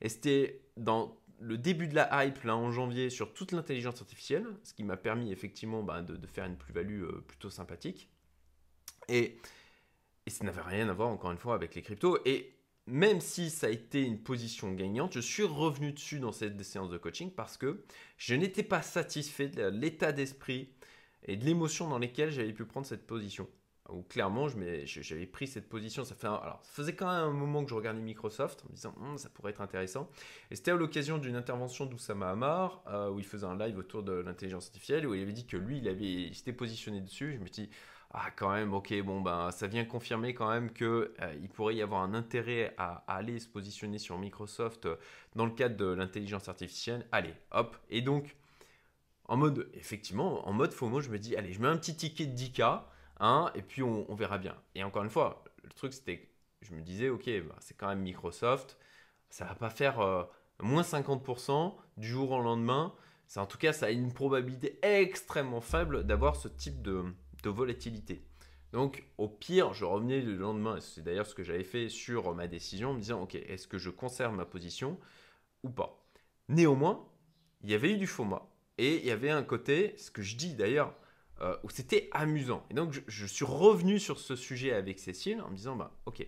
Et 0.00 0.08
c'était 0.08 0.60
dans 0.76 1.16
le 1.44 1.58
début 1.58 1.88
de 1.88 1.94
la 1.94 2.24
hype 2.24 2.42
là 2.44 2.56
en 2.56 2.72
janvier 2.72 3.10
sur 3.10 3.34
toute 3.34 3.52
l'intelligence 3.52 4.00
artificielle, 4.00 4.46
ce 4.62 4.72
qui 4.72 4.82
m'a 4.82 4.96
permis 4.96 5.30
effectivement 5.30 5.82
bah, 5.82 6.02
de, 6.02 6.26
faire 6.26 6.46
une 6.46 6.56
plus-value 6.56 7.02
euh, 7.02 7.24
plutôt 7.26 7.50
sympathique. 7.50 8.08
Et, 9.08 9.36
et 10.26 10.30
ça 10.30 10.44
n'avait 10.44 10.62
rien 10.62 10.88
à 10.88 10.94
voir 10.94 11.08
encore 11.08 11.32
une 11.32 11.38
fois 11.38 11.54
avec 11.54 11.74
les 11.74 11.82
cryptos. 11.82 12.18
Et 12.24 12.54
même 12.86 13.20
si 13.20 13.50
ça 13.50 13.66
a 13.66 13.70
été 13.70 14.02
une 14.02 14.18
position 14.18 14.72
gagnante, 14.72 15.12
je 15.12 15.20
suis 15.20 15.42
revenu 15.42 15.92
dessus 15.92 16.18
dans 16.18 16.32
cette 16.32 16.60
séance 16.62 16.90
de 16.90 16.98
coaching 16.98 17.30
parce 17.30 17.58
que 17.58 17.84
je 18.16 18.34
n'étais 18.34 18.62
pas 18.62 18.80
satisfait 18.80 19.48
de 19.48 19.66
l'état 19.66 20.12
d'esprit 20.12 20.70
et 21.24 21.36
de 21.36 21.44
l'émotion 21.44 21.88
dans 21.88 21.98
lesquelles 21.98 22.30
j'avais 22.30 22.52
pu 22.52 22.64
prendre 22.64 22.86
cette 22.86 23.06
position 23.06 23.48
où 23.90 24.02
clairement 24.02 24.48
j'avais 24.48 25.26
pris 25.26 25.46
cette 25.46 25.68
position. 25.68 26.04
Ça, 26.04 26.14
fait 26.14 26.26
alors, 26.26 26.60
ça 26.62 26.72
faisait 26.72 26.94
quand 26.94 27.06
même 27.06 27.24
un 27.24 27.30
moment 27.30 27.62
que 27.64 27.70
je 27.70 27.74
regardais 27.74 28.00
Microsoft 28.00 28.62
en 28.64 28.70
me 28.70 28.74
disant 28.74 28.94
hum, 29.00 29.18
ça 29.18 29.28
pourrait 29.28 29.50
être 29.50 29.60
intéressant. 29.60 30.08
Et 30.50 30.56
c'était 30.56 30.70
à 30.70 30.76
l'occasion 30.76 31.18
d'une 31.18 31.36
intervention 31.36 31.86
d'Oussama 31.86 32.30
Hamar 32.30 32.82
euh, 32.88 33.10
où 33.10 33.18
il 33.18 33.26
faisait 33.26 33.46
un 33.46 33.58
live 33.58 33.76
autour 33.76 34.02
de 34.02 34.12
l'intelligence 34.12 34.66
artificielle 34.66 35.06
où 35.06 35.14
il 35.14 35.22
avait 35.22 35.32
dit 35.32 35.46
que 35.46 35.56
lui 35.56 35.78
il 35.78 35.88
avait 35.88 36.32
s'était 36.32 36.52
positionné 36.52 37.00
dessus. 37.00 37.34
Je 37.34 37.38
me 37.38 37.48
dis 37.48 37.68
ah 38.14 38.30
quand 38.34 38.52
même 38.52 38.72
ok 38.72 38.94
bon 39.02 39.20
ben 39.20 39.50
ça 39.50 39.66
vient 39.66 39.84
confirmer 39.84 40.34
quand 40.34 40.48
même 40.48 40.72
que 40.72 41.14
euh, 41.20 41.34
il 41.42 41.48
pourrait 41.48 41.74
y 41.74 41.82
avoir 41.82 42.02
un 42.02 42.14
intérêt 42.14 42.74
à, 42.78 43.04
aller 43.06 43.38
se 43.38 43.48
positionner 43.48 43.98
sur 43.98 44.16
Microsoft 44.18 44.86
euh, 44.86 44.96
dans 45.34 45.44
le 45.44 45.50
cadre 45.50 45.76
de 45.76 45.86
l'intelligence 45.86 46.48
artificielle. 46.48 47.06
Allez 47.12 47.34
hop 47.50 47.76
et 47.90 48.00
donc 48.00 48.36
en 49.26 49.36
mode 49.36 49.68
effectivement 49.74 50.48
en 50.48 50.52
mode 50.52 50.72
FOMO 50.72 51.00
je 51.00 51.10
me 51.10 51.18
dis 51.18 51.36
allez 51.36 51.52
je 51.52 51.60
mets 51.60 51.68
un 51.68 51.76
petit 51.76 51.96
ticket 51.96 52.26
de 52.26 52.36
10k 52.36 52.82
Hein, 53.20 53.50
et 53.54 53.62
puis 53.62 53.82
on, 53.82 54.14
verra 54.14 54.38
bien. 54.38 54.56
Et 54.74 54.82
encore 54.84 55.04
une 55.04 55.10
fois, 55.10 55.44
le 55.62 55.70
truc 55.70 55.92
c'était, 55.92 56.28
je 56.62 56.74
me 56.74 56.80
disais, 56.80 57.08
ok, 57.08 57.28
bah, 57.48 57.56
c'est 57.60 57.76
quand 57.76 57.88
même 57.88 58.00
Microsoft, 58.00 58.76
ça 59.30 59.44
va 59.44 59.54
pas 59.54 59.70
faire 59.70 60.00
euh, 60.00 60.24
moins 60.62 60.82
50% 60.82 61.74
du 61.96 62.08
jour 62.08 62.32
au 62.32 62.42
lendemain. 62.42 62.94
C'est 63.26 63.40
en 63.40 63.46
tout 63.46 63.58
cas, 63.58 63.72
ça 63.72 63.86
a 63.86 63.90
une 63.90 64.12
probabilité 64.12 64.78
extrêmement 64.82 65.60
faible 65.60 66.04
d'avoir 66.04 66.36
ce 66.36 66.48
type 66.48 66.82
de, 66.82 67.04
volatilité. 67.44 68.24
Donc, 68.72 69.04
au 69.18 69.28
pire, 69.28 69.74
je 69.74 69.84
revenais 69.84 70.20
le 70.20 70.34
lendemain, 70.34 70.80
c'est 70.80 71.02
d'ailleurs 71.02 71.26
ce 71.26 71.34
que 71.34 71.44
j'avais 71.44 71.62
fait 71.62 71.88
sur 71.88 72.34
ma 72.34 72.48
décision, 72.48 72.90
en 72.90 72.94
me 72.94 73.00
disant, 73.00 73.22
ok, 73.22 73.34
est-ce 73.34 73.68
que 73.68 73.78
je 73.78 73.90
conserve 73.90 74.34
ma 74.34 74.46
position 74.46 74.98
ou 75.62 75.70
pas? 75.70 76.04
Néanmoins, 76.48 77.06
il 77.62 77.70
y 77.70 77.74
avait 77.74 77.92
eu 77.92 77.98
du 77.98 78.06
FOMA. 78.06 78.48
Et 78.78 78.96
il 78.96 79.06
y 79.06 79.10
avait 79.10 79.30
un 79.30 79.44
côté, 79.44 79.94
ce 79.98 80.10
que 80.10 80.22
je 80.22 80.36
dis 80.36 80.54
d'ailleurs 80.54 80.94
euh, 81.40 81.56
où 81.64 81.70
c'était 81.70 82.08
amusant. 82.12 82.64
Et 82.70 82.74
donc, 82.74 82.92
je, 83.06 83.26
suis 83.26 83.44
revenu 83.44 83.98
sur 83.98 84.20
ce 84.20 84.36
sujet 84.36 84.72
avec 84.72 84.98
Cécile 84.98 85.40
en 85.40 85.50
me 85.50 85.56
disant, 85.56 85.76
bah, 85.76 85.92
ok, 86.06 86.26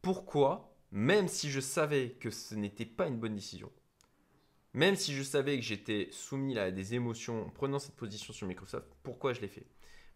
pourquoi, 0.00 0.76
même 0.92 1.26
si 1.28 1.50
je 1.50 1.60
savais 1.60 2.10
que 2.20 2.30
ce 2.30 2.54
n'était 2.54 2.86
pas 2.86 3.08
une 3.08 3.18
bonne 3.18 3.34
décision, 3.34 3.70
même 4.74 4.94
si 4.94 5.12
je 5.12 5.22
savais 5.22 5.56
que 5.56 5.64
j'étais 5.64 6.08
soumis 6.12 6.56
à 6.56 6.70
des 6.70 6.94
émotions 6.94 7.46
en 7.46 7.50
prenant 7.50 7.78
cette 7.78 7.96
position 7.96 8.32
sur 8.32 8.46
Microsoft, 8.46 8.86
pourquoi 9.02 9.32
je 9.32 9.40
l'ai 9.40 9.48
fait? 9.48 9.66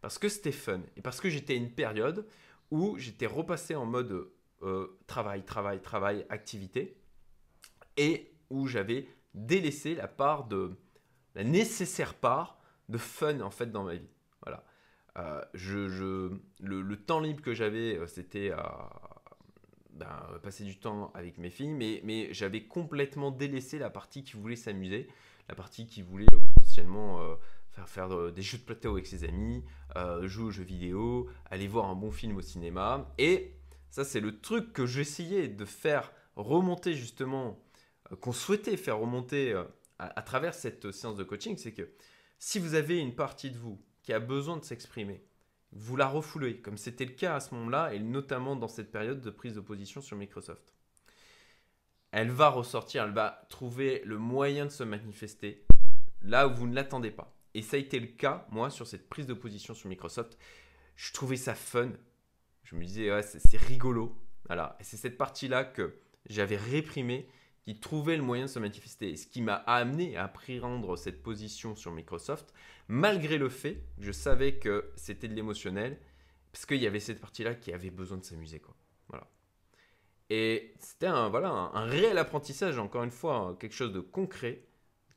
Parce 0.00 0.18
que 0.18 0.28
c'était 0.28 0.52
fun 0.52 0.82
et 0.96 1.00
parce 1.00 1.20
que 1.20 1.28
j'étais 1.28 1.54
à 1.54 1.56
une 1.56 1.72
période 1.72 2.26
où 2.70 2.96
j'étais 2.98 3.26
repassé 3.26 3.74
en 3.74 3.87
mode 3.87 4.30
euh, 4.62 4.98
travail, 5.08 5.44
travail, 5.44 5.80
travail, 5.82 6.24
activité 6.28 6.96
et 7.96 8.32
où 8.50 8.68
j'avais 8.68 9.08
délaissé 9.35 9.94
la 9.94 10.06
part 10.06 10.44
de 10.46 10.76
la 11.35 11.44
nécessaire 11.44 12.14
part 12.14 12.62
de 12.88 12.99
fun 12.99 13.40
en 13.40 13.51
fait 13.51 13.71
dans 13.71 13.85
ma 13.85 13.95
vie. 13.95 14.09
Voilà. 14.42 14.64
Euh, 15.18 15.42
je, 15.53 16.31
le, 16.61 16.97
temps 16.97 17.21
libre 17.21 17.42
que 17.42 17.53
j'avais, 17.53 17.99
euh, 17.99 18.07
c'était 18.07 18.51
à 18.51 18.90
ben, 19.90 20.09
passer 20.42 20.64
du 20.64 20.79
temps 20.79 21.11
avec 21.14 21.37
mes 21.37 21.51
filles, 21.51 21.68
mais, 21.68 22.01
mais 22.03 22.33
j'avais 22.33 22.62
complètement 22.62 23.31
délaissé 23.31 23.79
la 23.79 23.90
partie 23.90 24.25
qui 24.25 24.37
voulait 24.37 24.57
s'amuser, 24.57 25.09
la 25.51 25.55
partie 25.55 25.87
qui 25.87 26.01
voulait 26.01 26.33
euh, 26.33 26.38
potentiellement 26.38 27.21
faire, 27.73 27.88
faire 27.88 28.33
des 28.33 28.42
jeux 28.42 28.59
de 28.59 28.62
plateau 28.62 28.92
avec 28.92 29.07
ses 29.07 29.25
amis, 29.25 29.62
jouer 30.23 30.45
aux 30.45 30.51
jeux 30.51 30.64
vidéo, 30.64 31.29
aller 31.51 31.68
voir 31.68 31.90
un 31.90 31.95
bon 31.95 32.11
film 32.11 32.37
au 32.37 32.42
cinéma. 32.42 33.12
Et 33.18 33.55
ça, 33.90 34.05
c'est 34.05 34.21
le 34.21 34.40
truc 34.40 34.73
que 34.73 34.87
j'essayais 34.87 35.49
de 35.49 35.64
faire 35.66 36.12
remonter 36.37 36.95
justement, 36.95 37.62
qu'on 38.21 38.33
souhaitait 38.33 38.79
faire 38.79 38.99
remonter 38.99 39.55
à, 39.99 40.23
travers 40.23 40.55
cette 40.55 40.90
séance 40.90 41.16
de 41.16 41.25
coaching, 41.25 41.57
c'est 41.59 41.73
que 41.73 41.88
si 42.44 42.59
vous 42.59 42.74
avez 42.74 42.98
une 42.98 43.14
partie 43.14 43.52
de 43.52 43.57
vous 43.57 43.81
qui 44.02 44.12
a 44.12 44.18
besoin 44.18 44.57
de 44.57 44.64
s'exprimer, 44.64 45.24
vous 45.70 45.94
la 45.94 46.09
refoulez, 46.09 46.61
comme 46.61 46.76
c'était 46.76 47.05
le 47.05 47.12
cas 47.12 47.37
à 47.37 47.40
ce 47.40 47.55
moment-là, 47.55 47.94
et 47.94 48.00
notamment 48.00 48.57
dans 48.57 48.66
cette 48.66 48.90
période 48.90 49.20
de 49.20 49.31
prise 49.31 49.55
de 49.55 49.61
position 49.61 50.00
sur 50.00 50.16
Microsoft. 50.16 50.74
Elle 52.11 52.33
va 52.33 52.48
ressortir, 52.48 53.05
elle 53.05 53.12
va 53.12 53.46
trouver 53.48 54.02
le 54.05 54.18
moyen 54.18 54.64
de 54.64 54.70
se 54.70 54.83
manifester 54.83 55.64
là 56.20 56.48
où 56.48 56.55
vous 56.55 56.66
ne 56.66 56.74
l'attendez 56.74 57.12
pas. 57.12 57.33
Et 57.55 57.62
ça 57.62 57.76
a 57.76 57.78
été 57.78 58.00
le 58.00 58.09
cas, 58.09 58.44
moi, 58.50 58.70
sur 58.70 58.88
cette 58.88 59.09
prise 59.09 59.26
de 59.26 59.35
position 59.35 59.72
sur 59.72 59.88
Microsoft. 59.88 60.37
Je 60.96 61.12
trouvais 61.12 61.37
ça 61.37 61.55
fun. 61.55 61.92
Je 62.64 62.74
me 62.74 62.85
disais, 62.85 63.12
ouais, 63.12 63.22
c'est 63.22 63.57
rigolo. 63.57 64.20
Voilà. 64.46 64.76
Et 64.81 64.85
c'est 64.85 64.96
cette 64.96 65.16
partie-là 65.16 65.62
que 65.64 65.94
j'avais 66.28 66.57
réprimée 66.57 67.28
qui 67.64 67.79
trouvait 67.79 68.16
le 68.16 68.22
moyen 68.22 68.44
de 68.44 68.51
se 68.51 68.59
manifester. 68.59 69.16
ce 69.16 69.27
qui 69.27 69.40
m'a 69.40 69.55
amené 69.55 70.16
à 70.16 70.29
prendre 70.29 70.96
cette 70.96 71.22
position 71.22 71.77
sur 71.77 71.92
Microsoft, 71.92 72.53
malgré 72.88 73.38
le 73.38 73.48
fait 73.48 73.85
que 73.96 74.03
je 74.03 74.12
savais 74.12 74.57
que 74.57 74.90
c'était 74.96 75.29
de 75.29 75.35
l'émotionnel, 75.35 75.98
parce 76.51 76.66
qu'il 76.66 76.83
y 76.83 76.87
avait 76.87 77.01
cette 77.01 77.20
partie-là 77.20 77.55
qui 77.55 77.72
avait 77.72 77.90
besoin 77.90 78.18
de 78.18 78.25
s'amuser. 78.25 78.59
Quoi. 78.59 78.75
Voilà. 79.09 79.29
Et 80.29 80.75
c'était 80.81 81.07
un, 81.07 81.29
voilà, 81.29 81.51
un, 81.51 81.85
réel 81.85 82.18
apprentissage, 82.18 82.79
encore 82.79 83.05
une 83.05 83.11
fois, 83.11 83.57
quelque 83.61 83.75
chose 83.75 83.92
de 83.92 84.01
concret, 84.01 84.66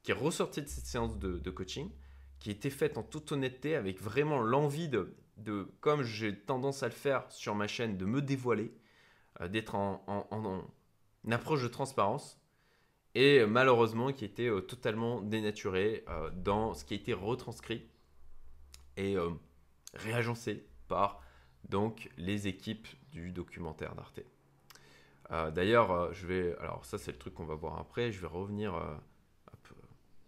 qui 0.03 0.11
est 0.11 0.15
ressorti 0.15 0.61
de 0.61 0.67
cette 0.67 0.85
séance 0.85 1.17
de, 1.17 1.49
coaching, 1.49 1.89
qui 2.39 2.51
était 2.51 2.69
faite 2.69 2.97
en 2.97 3.03
toute 3.03 3.31
honnêteté, 3.31 3.75
avec 3.75 3.99
vraiment 3.99 4.39
l'envie 4.39 4.87
de, 4.87 5.15
de 5.37 5.67
comme 5.81 6.03
j'ai 6.03 6.37
tendance 6.37 6.83
à 6.83 6.87
le 6.87 6.93
faire 6.93 7.25
sur 7.31 7.55
ma 7.55 7.67
chaîne, 7.67 7.97
de 7.97 8.05
me 8.05 8.21
dévoiler, 8.21 8.71
euh, 9.41 9.47
d'être 9.47 9.73
en, 9.73 10.03
en 10.07 10.63
une 11.25 11.33
approche 11.33 11.63
de 11.63 11.67
transparence 11.67 12.39
et 13.15 13.45
malheureusement 13.45 14.11
qui 14.11 14.25
était 14.25 14.47
euh, 14.47 14.61
totalement 14.61 15.21
dénaturée 15.21 16.03
euh, 16.09 16.29
dans 16.35 16.73
ce 16.73 16.85
qui 16.85 16.93
a 16.93 16.97
été 16.97 17.13
retranscrit 17.13 17.83
et 18.97 19.15
euh, 19.15 19.29
réagencé 19.93 20.65
par 20.87 21.21
donc 21.69 22.09
les 22.17 22.47
équipes 22.47 22.87
du 23.11 23.31
documentaire 23.31 23.95
d'Arte. 23.95 24.19
D'ailleurs, 25.55 26.13
je 26.13 26.27
vais, 26.27 26.55
alors 26.59 26.85
ça 26.85 26.99
c'est 26.99 27.11
le 27.11 27.17
truc 27.17 27.33
qu'on 27.33 27.45
va 27.45 27.55
voir 27.55 27.79
après. 27.79 28.11
Je 28.11 28.21
vais 28.21 28.27
revenir, 28.27 28.79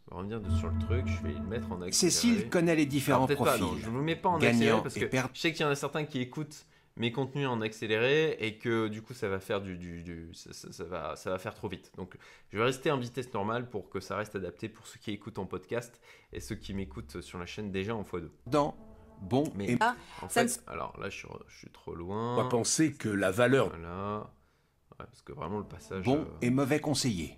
revenir 0.09 0.41
sur 0.57 0.69
le 0.71 0.79
truc. 0.79 1.05
Je 1.05 1.21
vais 1.21 1.33
le 1.33 1.41
mettre 1.41 1.71
en 1.71 1.75
accéléré. 1.83 1.91
Cécile 1.91 2.49
connaît 2.49 2.75
les 2.75 2.87
différents 2.87 3.27
profils. 3.27 3.63
je 3.79 3.89
ne 3.91 3.97
me 3.97 4.01
mets 4.01 4.15
pas 4.15 4.29
en 4.29 4.41
accéléré 4.41 4.81
parce 4.81 4.95
que 4.95 5.07
je 5.07 5.39
sais 5.39 5.53
qu'il 5.53 5.61
y 5.61 5.65
en 5.65 5.69
a 5.69 5.75
certains 5.75 6.05
qui 6.05 6.19
écoutent 6.19 6.65
mes 6.97 7.11
contenus 7.11 7.47
en 7.47 7.61
accéléré 7.61 8.37
et 8.39 8.57
que 8.57 8.87
du 8.87 9.01
coup 9.01 9.13
ça 9.13 9.29
va 9.29 9.39
faire 9.39 9.61
du, 9.61 9.77
du, 9.77 10.29
ça, 10.33 10.83
va, 10.83 11.15
ça 11.15 11.29
va 11.29 11.39
faire 11.39 11.53
trop 11.53 11.69
vite. 11.69 11.91
Donc 11.95 12.17
je 12.51 12.57
vais 12.57 12.63
rester 12.63 12.91
en 12.91 12.97
vitesse 12.97 13.33
normale 13.33 13.69
pour 13.69 13.89
que 13.89 13.99
ça 13.99 14.17
reste 14.17 14.35
adapté 14.35 14.67
pour 14.67 14.87
ceux 14.87 14.99
qui 14.99 15.11
écoutent 15.11 15.39
en 15.39 15.45
podcast 15.45 16.01
et 16.33 16.39
ceux 16.39 16.55
qui 16.55 16.73
m'écoutent 16.73 17.21
sur 17.21 17.37
la 17.39 17.45
chaîne 17.45 17.71
déjà 17.71 17.95
en 17.95 18.03
x2. 18.03 18.29
Dans 18.47 18.75
bon 19.21 19.45
mais 19.55 19.71
et... 19.71 19.77
Ah, 19.79 19.95
en 20.21 20.29
fait, 20.29 20.63
alors 20.67 20.99
là 20.99 21.09
je 21.09 21.17
suis, 21.17 21.27
je 21.47 21.57
suis, 21.57 21.69
trop 21.69 21.95
loin. 21.95 22.33
On 22.37 22.43
va 22.43 22.49
penser 22.49 22.93
que 22.93 23.09
la 23.09 23.31
valeur. 23.31 23.69
Voilà. 23.69 24.31
parce 24.97 25.21
que 25.21 25.33
vraiment 25.33 25.59
le 25.59 25.67
passage. 25.67 26.03
Bon 26.03 26.21
euh, 26.21 26.37
et 26.41 26.49
mauvais 26.49 26.79
conseiller. 26.79 27.37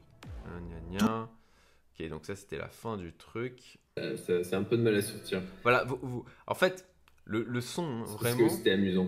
Ok, 2.00 2.08
donc 2.08 2.26
ça 2.26 2.36
c'était 2.36 2.58
la 2.58 2.70
fin 2.70 2.98
du 2.98 3.14
truc. 3.14 3.80
Euh, 3.98 4.16
c'est 4.18 4.54
un 4.56 4.64
peu 4.64 4.78
de 4.78 4.84
mal 4.84 4.96
à 4.96 5.02
sortir. 5.02 5.42
Voilà, 5.64 5.84
vous, 5.84 6.24
en 6.48 6.56
fait, 6.56 6.88
le, 7.26 7.44
le 7.44 7.62
son, 7.62 8.04
vraiment. 8.04 8.38
Parce 8.38 8.52
que 8.52 8.58
c'était 8.58 8.72
amusant. 8.72 9.08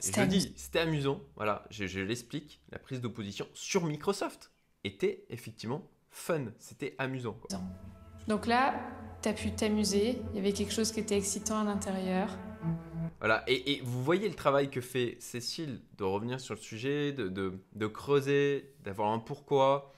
Je 0.00 0.22
dis, 0.24 0.52
c'était 0.56 0.80
amusant. 0.80 1.20
Voilà, 1.36 1.64
je, 1.70 2.00
l'explique. 2.00 2.60
La 2.70 2.78
prise 2.78 3.00
d'opposition 3.00 3.46
sur 3.54 3.84
Microsoft 3.84 4.50
était 4.84 5.24
effectivement 5.30 5.88
fun. 6.10 6.46
C'était 6.58 6.94
amusant. 6.98 7.38
Donc 8.28 8.46
là, 8.46 8.80
tu 9.22 9.28
as 9.28 9.32
pu 9.32 9.52
t'amuser. 9.52 10.18
Il 10.30 10.36
y 10.36 10.38
avait 10.38 10.52
quelque 10.52 10.72
chose 10.72 10.92
qui 10.92 11.00
était 11.00 11.16
excitant 11.16 11.60
à 11.60 11.64
l'intérieur. 11.64 12.36
Voilà, 13.18 13.44
et, 13.46 13.80
vous 13.84 14.02
voyez 14.02 14.28
le 14.28 14.34
travail 14.34 14.70
que 14.70 14.80
fait 14.80 15.16
Cécile 15.20 15.80
de 15.98 16.04
revenir 16.04 16.40
sur 16.40 16.54
le 16.54 16.60
sujet, 16.60 17.12
de, 17.12 17.28
de, 17.28 17.86
creuser, 17.86 18.72
d'avoir 18.82 19.10
un 19.10 19.18
pourquoi. 19.18 19.92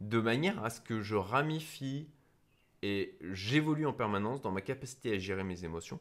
de 0.00 0.20
manière 0.20 0.64
à 0.64 0.70
ce 0.70 0.80
que 0.80 1.02
je 1.02 1.16
ramifie 1.16 2.08
et 2.82 3.16
j'évolue 3.32 3.86
en 3.86 3.92
permanence 3.92 4.42
dans 4.42 4.50
ma 4.50 4.60
capacité 4.60 5.14
à 5.14 5.18
gérer 5.18 5.44
mes 5.44 5.64
émotions, 5.64 6.00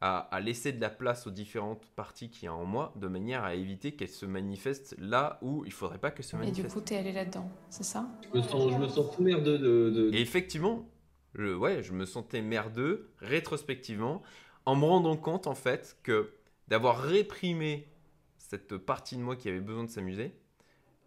à, 0.00 0.40
laisser 0.40 0.72
de 0.72 0.80
la 0.80 0.90
place 0.90 1.26
aux 1.26 1.30
différentes 1.30 1.86
parties 1.96 2.30
qu'il 2.30 2.44
y 2.44 2.48
a 2.48 2.54
en 2.54 2.64
moi, 2.64 2.92
de 2.96 3.08
manière 3.08 3.42
à 3.42 3.54
éviter 3.54 3.92
qu'elles 3.92 4.08
se 4.08 4.26
manifestent 4.26 4.94
là 4.98 5.38
où 5.42 5.64
il 5.64 5.72
faudrait 5.72 5.98
pas 5.98 6.12
qu'elles 6.12 6.24
se 6.24 6.36
manifestent. 6.36 6.60
Et 6.60 6.62
du 6.62 6.68
coup, 6.68 6.80
tu 6.80 6.94
es 6.94 6.98
allé 6.98 7.12
là-dedans, 7.12 7.50
c'est 7.68 7.82
ça? 7.82 8.08
Je 8.32 8.38
me, 8.38 8.42
sens, 8.42 8.72
je 8.72 8.78
me 8.78 8.88
sens 8.88 9.16
tout 9.16 9.22
merdeux 9.22 9.58
de, 9.58 10.10
Et 10.12 10.20
effectivement, 10.20 10.88
je, 11.34 11.52
ouais, 11.52 11.82
je 11.82 11.92
me 11.92 12.04
sentais 12.04 12.42
merdeux 12.42 13.10
rétrospectivement 13.18 14.22
en 14.66 14.76
me 14.76 14.84
rendant 14.84 15.16
compte 15.16 15.46
en 15.46 15.54
fait 15.54 15.96
que 16.02 16.30
d'avoir 16.68 17.02
réprimé 17.02 17.88
cette 18.36 18.76
partie 18.76 19.16
de 19.16 19.22
moi 19.22 19.34
qui 19.34 19.48
avait 19.48 19.60
besoin 19.60 19.84
de 19.84 19.90
s'amuser, 19.90 20.32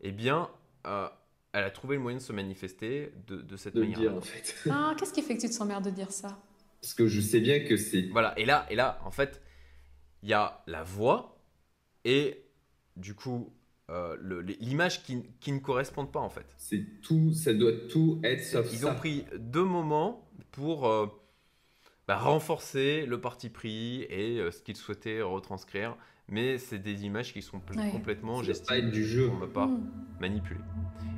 eh 0.02 0.12
bien, 0.12 0.50
euh, 0.86 1.08
elle 1.54 1.64
a 1.64 1.72
trouvé 1.72 1.96
le 1.96 2.02
moyen 2.02 2.18
de 2.18 2.24
se 2.24 2.34
manifester 2.34 3.14
de, 3.28 3.42
de 3.42 3.58
cette 3.58 3.76
de 3.76 3.82
manière. 3.82 4.00
dire 4.00 4.16
en 4.16 4.22
fait. 4.22 4.56
Ah, 4.70 4.94
qu'est-ce 4.98 5.14
qui 5.14 5.22
fait 5.22 5.36
que 5.36 5.42
tu 5.42 5.48
te 5.48 5.54
sens 5.54 5.68
merde 5.68 5.86
de 5.86 5.92
dire 5.92 6.12
ça? 6.12 6.42
Parce 6.82 6.94
que 6.94 7.08
je 7.08 7.22
sais 7.22 7.40
bien 7.40 7.60
que 7.64 7.78
c'est. 7.78 8.02
Voilà, 8.12 8.38
et 8.40 8.46
là, 8.46 8.66
et 8.70 8.76
là, 8.76 9.00
en 9.06 9.12
fait, 9.12 9.42
il 10.24 10.30
y 10.30 10.34
a 10.34 10.64
la 10.68 10.84
voix 10.84 11.40
et 12.06 12.44
du 12.98 13.14
coup 13.16 13.54
euh, 13.90 14.42
l'image 14.60 15.04
qui, 15.04 15.24
qui 15.40 15.52
ne 15.52 15.60
correspondent 15.60 16.12
pas 16.12 16.20
en 16.20 16.30
fait. 16.30 16.46
C'est 16.58 17.02
tout, 17.02 17.34
ça 17.34 17.54
doit 17.54 17.74
tout 17.90 18.20
être 18.24 18.44
sauf 18.44 18.68
Ils 18.72 18.80
ça. 18.80 18.92
ont 18.92 18.96
pris 18.96 19.26
deux 19.38 19.64
moments 19.66 20.30
pour 20.52 20.88
euh, 20.88 21.08
bah, 22.08 22.18
renforcer 22.18 23.06
le 23.06 23.20
parti 23.22 23.50
pris 23.50 24.04
et 24.10 24.40
euh, 24.40 24.50
ce 24.52 24.62
qu'ils 24.64 24.76
souhaitaient 24.78 25.22
retranscrire, 25.22 25.98
mais 26.28 26.58
c'est 26.58 26.80
des 26.80 27.04
images 27.06 27.34
qui 27.34 27.42
sont 27.42 27.62
Ouais. 27.76 27.92
complètement, 27.92 28.38
Ça 28.38 28.44
doit 28.44 28.54
j'estime, 28.54 28.68
pas 28.68 28.78
être 28.78 28.92
du 28.92 29.06
jeu. 29.06 29.28
pour 29.28 29.38
ma 29.38 29.48
part, 29.48 29.68
Hmm. 29.70 29.90
manipulées. 30.20 30.60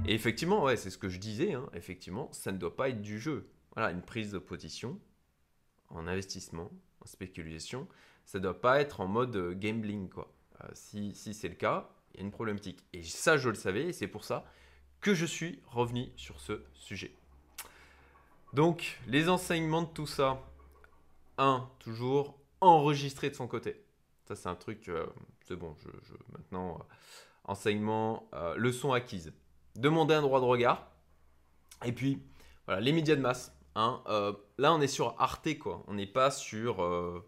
Et 0.08 0.13
effectivement, 0.13 0.63
ouais, 0.63 0.76
c'est 0.76 0.89
ce 0.89 0.97
que 0.97 1.10
je 1.10 1.19
disais, 1.19 1.54
hein, 1.54 1.69
effectivement, 1.73 2.30
ça 2.34 2.52
ne 2.52 2.58
doit 2.58 2.76
pas 2.76 2.89
être 2.89 3.02
du 3.02 3.19
jeu. 3.19 3.47
Voilà, 3.76 3.91
une 3.91 4.02
prise 4.02 4.32
de 4.32 4.39
position 4.39 4.99
en 5.89 6.08
investissement, 6.08 6.72
en 7.02 7.06
spéculation, 7.06 7.88
ça 8.26 8.39
ne 8.39 8.43
doit 8.43 8.60
pas 8.60 8.80
être 8.80 9.02
en 9.02 9.08
mode 9.08 9.36
euh, 9.36 9.54
gambling, 9.54 10.10
quoi. 10.10 10.34
Euh, 10.62 10.67
si 10.74 11.13
si 11.13 11.34
c'est 11.34 11.50
le 11.50 11.56
cas, 11.56 11.89
il 12.13 12.19
y 12.19 12.24
a 12.24 12.26
une 12.26 12.32
problématique. 12.32 12.84
Et 12.93 13.04
ça, 13.04 13.38
je 13.38 13.50
le 13.50 13.56
savais, 13.56 13.88
et 13.88 13.93
c'est 13.93 14.08
pour 14.08 14.24
ça 14.24 14.46
que 15.02 15.13
je 15.13 15.26
suis 15.26 15.62
revenu 15.67 16.12
sur 16.15 16.39
ce 16.39 16.63
sujet. 16.74 17.13
Donc, 18.54 19.00
les 19.08 19.30
enseignements 19.30 19.82
de 19.82 19.88
tout 19.88 20.08
ça. 20.08 20.41
1. 21.38 21.67
Toujours 21.80 22.38
enregistrer 22.62 23.30
de 23.30 23.36
son 23.36 23.48
côté. 23.48 23.84
Ça, 24.26 24.36
c'est 24.36 24.48
un 24.48 24.56
truc, 24.56 24.88
euh, 24.88 25.06
c'est 25.41 25.56
bon, 25.56 25.76
maintenant, 26.32 26.76
euh, 26.76 26.93
enseignement, 27.46 28.30
leçon 28.56 28.93
acquise. 28.93 29.34
Demander 29.76 30.13
un 30.13 30.22
droit 30.22 30.39
de 30.39 30.46
regard. 30.46 30.88
Et 31.84 31.91
puis, 31.91 32.22
voilà, 32.65 32.80
les 32.80 32.93
médias 32.93 33.15
de 33.15 33.22
masse. 33.22 33.54
Hein, 33.75 34.01
euh, 34.07 34.33
là, 34.57 34.73
on 34.73 34.81
est 34.81 34.88
sur 34.88 35.15
Arte, 35.19 35.57
quoi. 35.57 35.83
On 35.88 35.93
n'est 35.93 36.07
pas 36.07 36.31
sur, 36.31 36.83
euh, 36.83 37.27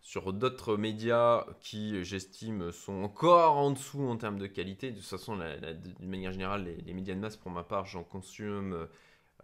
sur 0.00 0.32
d'autres 0.32 0.76
médias 0.76 1.46
qui, 1.60 2.04
j'estime, 2.04 2.72
sont 2.72 3.02
encore 3.02 3.56
en 3.56 3.70
dessous 3.70 4.02
en 4.02 4.16
termes 4.16 4.38
de 4.38 4.46
qualité. 4.46 4.90
De 4.90 4.98
toute 4.98 5.06
façon, 5.06 5.36
d'une 5.36 6.08
manière 6.08 6.32
générale, 6.32 6.64
les, 6.84 6.94
médias 6.94 7.14
de 7.14 7.20
masse, 7.20 7.36
pour 7.36 7.50
ma 7.50 7.64
part, 7.64 7.86
j'en 7.86 8.04
consomme 8.04 8.88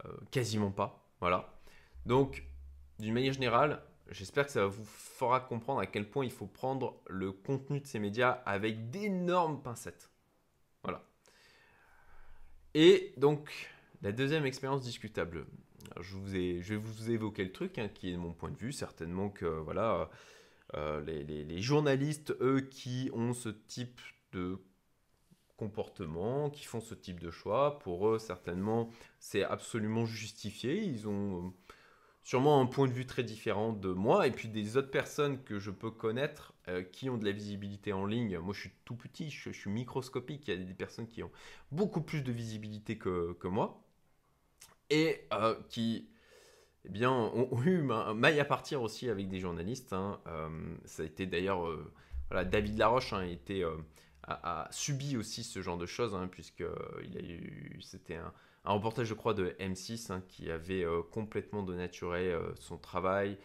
euh, 0.04 0.12
quasiment 0.30 0.70
pas. 0.70 1.04
Voilà. 1.20 1.52
Donc, 2.06 2.44
d'une 2.98 3.14
manière 3.14 3.32
générale, 3.32 3.82
j'espère 4.10 4.46
que 4.46 4.52
ça 4.52 4.66
vous 4.66 4.84
fera 4.84 5.40
comprendre 5.40 5.80
à 5.80 5.86
quel 5.86 6.08
point 6.08 6.24
il 6.24 6.30
faut 6.30 6.46
prendre 6.46 7.00
le 7.06 7.32
contenu 7.32 7.80
de 7.80 7.86
ces 7.86 7.98
médias 7.98 8.42
avec 8.46 8.90
d'énormes 8.90 9.62
pincettes. 9.62 10.10
Voilà. 10.82 11.04
Et 12.74 13.12
donc, 13.16 13.70
la 14.02 14.12
deuxième 14.12 14.46
expérience 14.46 14.82
discutable. 14.82 15.46
Je, 16.00 16.16
vous 16.16 16.36
ai, 16.36 16.62
je 16.62 16.74
vais 16.74 16.80
vous 16.80 17.10
évoquer 17.10 17.44
le 17.44 17.52
truc, 17.52 17.78
hein, 17.78 17.88
qui 17.88 18.12
est 18.12 18.16
mon 18.16 18.32
point 18.32 18.50
de 18.50 18.56
vue. 18.56 18.72
Certainement 18.72 19.28
que 19.28 19.46
voilà, 19.46 20.10
euh, 20.74 21.00
les, 21.00 21.62
journalistes, 21.62 22.34
eux, 22.40 22.60
qui 22.60 23.10
ont 23.12 23.34
ce 23.34 23.48
type 23.48 24.00
de 24.32 24.58
comportement, 25.56 26.48
qui 26.48 26.64
font 26.64 26.80
ce 26.80 26.94
type 26.94 27.20
de 27.20 27.30
choix, 27.30 27.78
pour 27.80 28.08
eux, 28.08 28.18
certainement, 28.18 28.88
c'est 29.18 29.42
absolument 29.42 30.06
justifié. 30.06 30.82
Ils 30.82 31.08
ont 31.08 31.46
euh, 31.46 31.50
sûrement 32.22 32.60
un 32.60 32.66
point 32.66 32.86
de 32.86 32.92
vue 32.92 33.06
très 33.06 33.24
différent 33.24 33.72
de 33.72 33.90
moi 33.92 34.26
et 34.26 34.30
puis 34.30 34.48
des 34.48 34.76
autres 34.76 34.90
personnes 34.90 35.42
que 35.42 35.58
je 35.58 35.70
peux 35.70 35.90
connaître 35.90 36.54
euh, 36.68 36.82
qui 36.82 37.10
ont 37.10 37.18
de 37.18 37.24
la 37.24 37.32
visibilité 37.32 37.92
en 37.92 38.06
ligne. 38.06 38.38
Moi, 38.38 38.54
je 38.54 38.60
suis 38.60 38.72
tout 38.84 38.96
petit, 38.96 39.28
je, 39.30 39.50
suis 39.50 39.70
microscopique. 39.70 40.48
Il 40.48 40.54
y 40.54 40.62
a 40.62 40.64
des 40.64 40.74
personnes 40.74 41.08
qui 41.08 41.22
ont 41.22 41.32
beaucoup 41.72 42.00
plus 42.00 42.22
de 42.22 42.32
visibilité 42.32 42.96
que 42.96 43.48
moi 43.48 43.82
et 44.90 45.26
euh, 45.32 45.54
qui 45.68 46.08
eh 46.84 46.88
bien, 46.88 47.12
ont, 47.12 47.62
eu 47.64 47.82
ma- 47.82 48.14
maille 48.14 48.40
à 48.40 48.44
partir 48.44 48.82
aussi 48.82 49.08
avec 49.08 49.28
des 49.28 49.38
journalistes. 49.38 49.92
hein. 49.92 50.20
Euh, 50.26 50.48
ça 50.84 51.02
a 51.02 51.06
été 51.06 51.26
d'ailleurs, 51.26 51.66
euh, 51.66 51.92
voilà, 52.30 52.44
David 52.44 52.78
Laroche 52.78 53.12
hein, 53.12 53.26
a, 54.26 54.68
subi 54.70 55.16
aussi 55.16 55.44
ce 55.44 55.62
genre 55.62 55.78
de 55.78 55.86
choses, 55.86 56.14
hein, 56.14 56.28
puisque 56.30 56.62
a 56.62 57.20
eu, 57.20 57.78
c'était 57.80 58.16
un, 58.16 58.32
reportage, 58.64 59.06
je 59.06 59.14
crois, 59.14 59.34
de 59.34 59.54
M6 59.58 60.10
hein, 60.12 60.22
qui 60.28 60.50
avait 60.50 60.84
complètement 61.10 61.62
dénaturé 61.62 62.34
son 62.54 62.78
travail, 62.78 63.36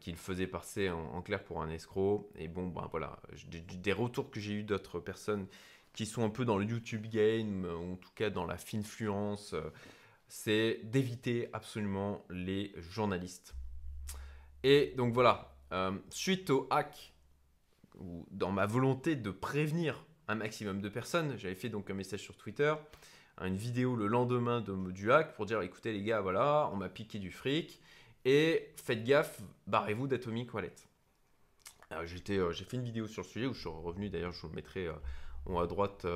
qu'il 0.00 0.16
faisait 0.16 0.46
passer 0.46 0.90
en, 0.90 1.20
clair 1.22 1.42
pour 1.42 1.62
un 1.62 1.70
escroc. 1.70 2.30
Et 2.36 2.46
bon, 2.48 2.68
ben 2.68 2.86
voilà, 2.90 3.18
des, 3.48 3.92
retours 3.92 4.30
que 4.30 4.38
j'ai 4.38 4.54
eu 4.54 4.62
d'autres 4.62 5.00
personnes 5.00 5.46
qui 5.94 6.06
sont 6.06 6.24
un 6.24 6.30
peu 6.30 6.44
dans 6.44 6.58
le 6.58 6.64
YouTube 6.64 7.06
game, 7.06 7.64
ou 7.64 7.94
en 7.94 7.96
tout 7.96 8.10
cas 8.14 8.30
dans 8.30 8.46
la 8.46 8.56
finfluence, 8.56 9.54
c'est 10.28 10.80
d'éviter 10.84 11.48
absolument 11.52 12.24
les 12.30 12.72
journalistes. 12.76 13.54
Et 14.62 14.94
donc 14.96 15.14
voilà, 15.14 15.54
euh, 15.72 15.92
suite 16.10 16.50
au 16.50 16.66
hack, 16.70 17.12
ou 17.98 18.26
dans 18.30 18.52
ma 18.52 18.66
volonté 18.66 19.16
de 19.16 19.30
prévenir 19.30 20.04
un 20.28 20.36
maximum 20.36 20.80
de 20.80 20.88
personnes, 20.88 21.36
j'avais 21.38 21.54
fait 21.54 21.68
donc 21.68 21.90
un 21.90 21.94
message 21.94 22.20
sur 22.20 22.36
Twitter, 22.36 22.74
une 23.40 23.56
vidéo 23.56 23.96
le 23.96 24.06
lendemain 24.06 24.60
de, 24.60 24.90
du 24.90 25.10
hack 25.10 25.34
pour 25.34 25.46
dire 25.46 25.62
écoutez 25.62 25.92
les 25.92 26.02
gars, 26.02 26.20
voilà, 26.20 26.68
on 26.72 26.76
m'a 26.76 26.88
piqué 26.88 27.18
du 27.18 27.30
fric, 27.30 27.80
et 28.24 28.72
faites 28.76 29.04
gaffe, 29.04 29.40
barrez-vous 29.66 30.06
d'Atomic 30.06 30.52
Wallet. 30.52 30.74
Euh, 31.92 32.04
j'ai 32.06 32.64
fait 32.64 32.76
une 32.76 32.84
vidéo 32.84 33.06
sur 33.06 33.22
le 33.22 33.28
sujet 33.28 33.46
où 33.46 33.54
je 33.54 33.60
suis 33.60 33.68
revenu, 33.68 34.10
d'ailleurs 34.10 34.32
je 34.32 34.42
vous 34.42 34.48
le 34.48 34.54
mettrai 34.54 34.88
euh, 34.88 34.92
en 35.46 35.54
haut 35.54 35.60
à 35.60 35.66
droite. 35.66 36.06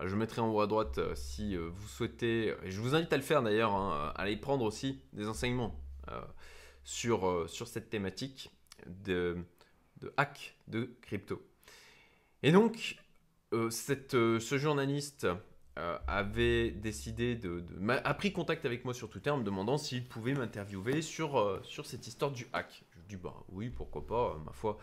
Euh, 0.00 0.08
je 0.08 0.16
mettrai 0.16 0.40
en 0.40 0.50
haut 0.50 0.60
à 0.60 0.66
droite 0.66 0.98
euh, 0.98 1.14
si 1.14 1.56
euh, 1.56 1.68
vous 1.72 1.88
souhaitez, 1.88 2.54
et 2.62 2.70
je 2.70 2.80
vous 2.80 2.94
invite 2.94 3.12
à 3.12 3.16
le 3.16 3.22
faire 3.22 3.42
d'ailleurs, 3.42 3.74
hein, 3.74 4.12
à 4.14 4.22
aller 4.22 4.36
prendre 4.36 4.64
aussi 4.64 5.00
des 5.12 5.28
enseignements 5.28 5.74
sur, 6.84 7.44
sur 7.50 7.68
cette 7.68 7.90
thématique 7.90 8.50
de, 8.86 9.36
de 10.00 10.10
hack 10.16 10.56
de 10.68 10.96
crypto. 11.02 11.42
Et 12.42 12.50
donc, 12.50 12.96
ce 13.52 14.58
journaliste 14.58 15.26
avait 15.76 16.70
décidé 16.70 17.36
de, 17.36 17.62
a 17.90 18.14
pris 18.14 18.32
contact 18.32 18.64
avec 18.64 18.86
moi 18.86 18.94
sur 18.94 19.10
Twitter 19.10 19.28
en 19.28 19.36
me 19.36 19.44
demandant 19.44 19.76
s'il 19.76 20.08
pouvait 20.08 20.32
m'interviewer 20.32 21.02
sur, 21.02 21.60
sur 21.62 21.84
cette 21.84 22.06
histoire 22.06 22.30
du 22.30 22.46
hack. 22.54 22.84
Je 22.92 23.00
lui 23.00 23.06
dis 23.06 23.16
bah 23.16 23.34
oui, 23.50 23.68
pourquoi 23.68 24.06
pas, 24.06 24.40
ma 24.46 24.52
foi. 24.52 24.78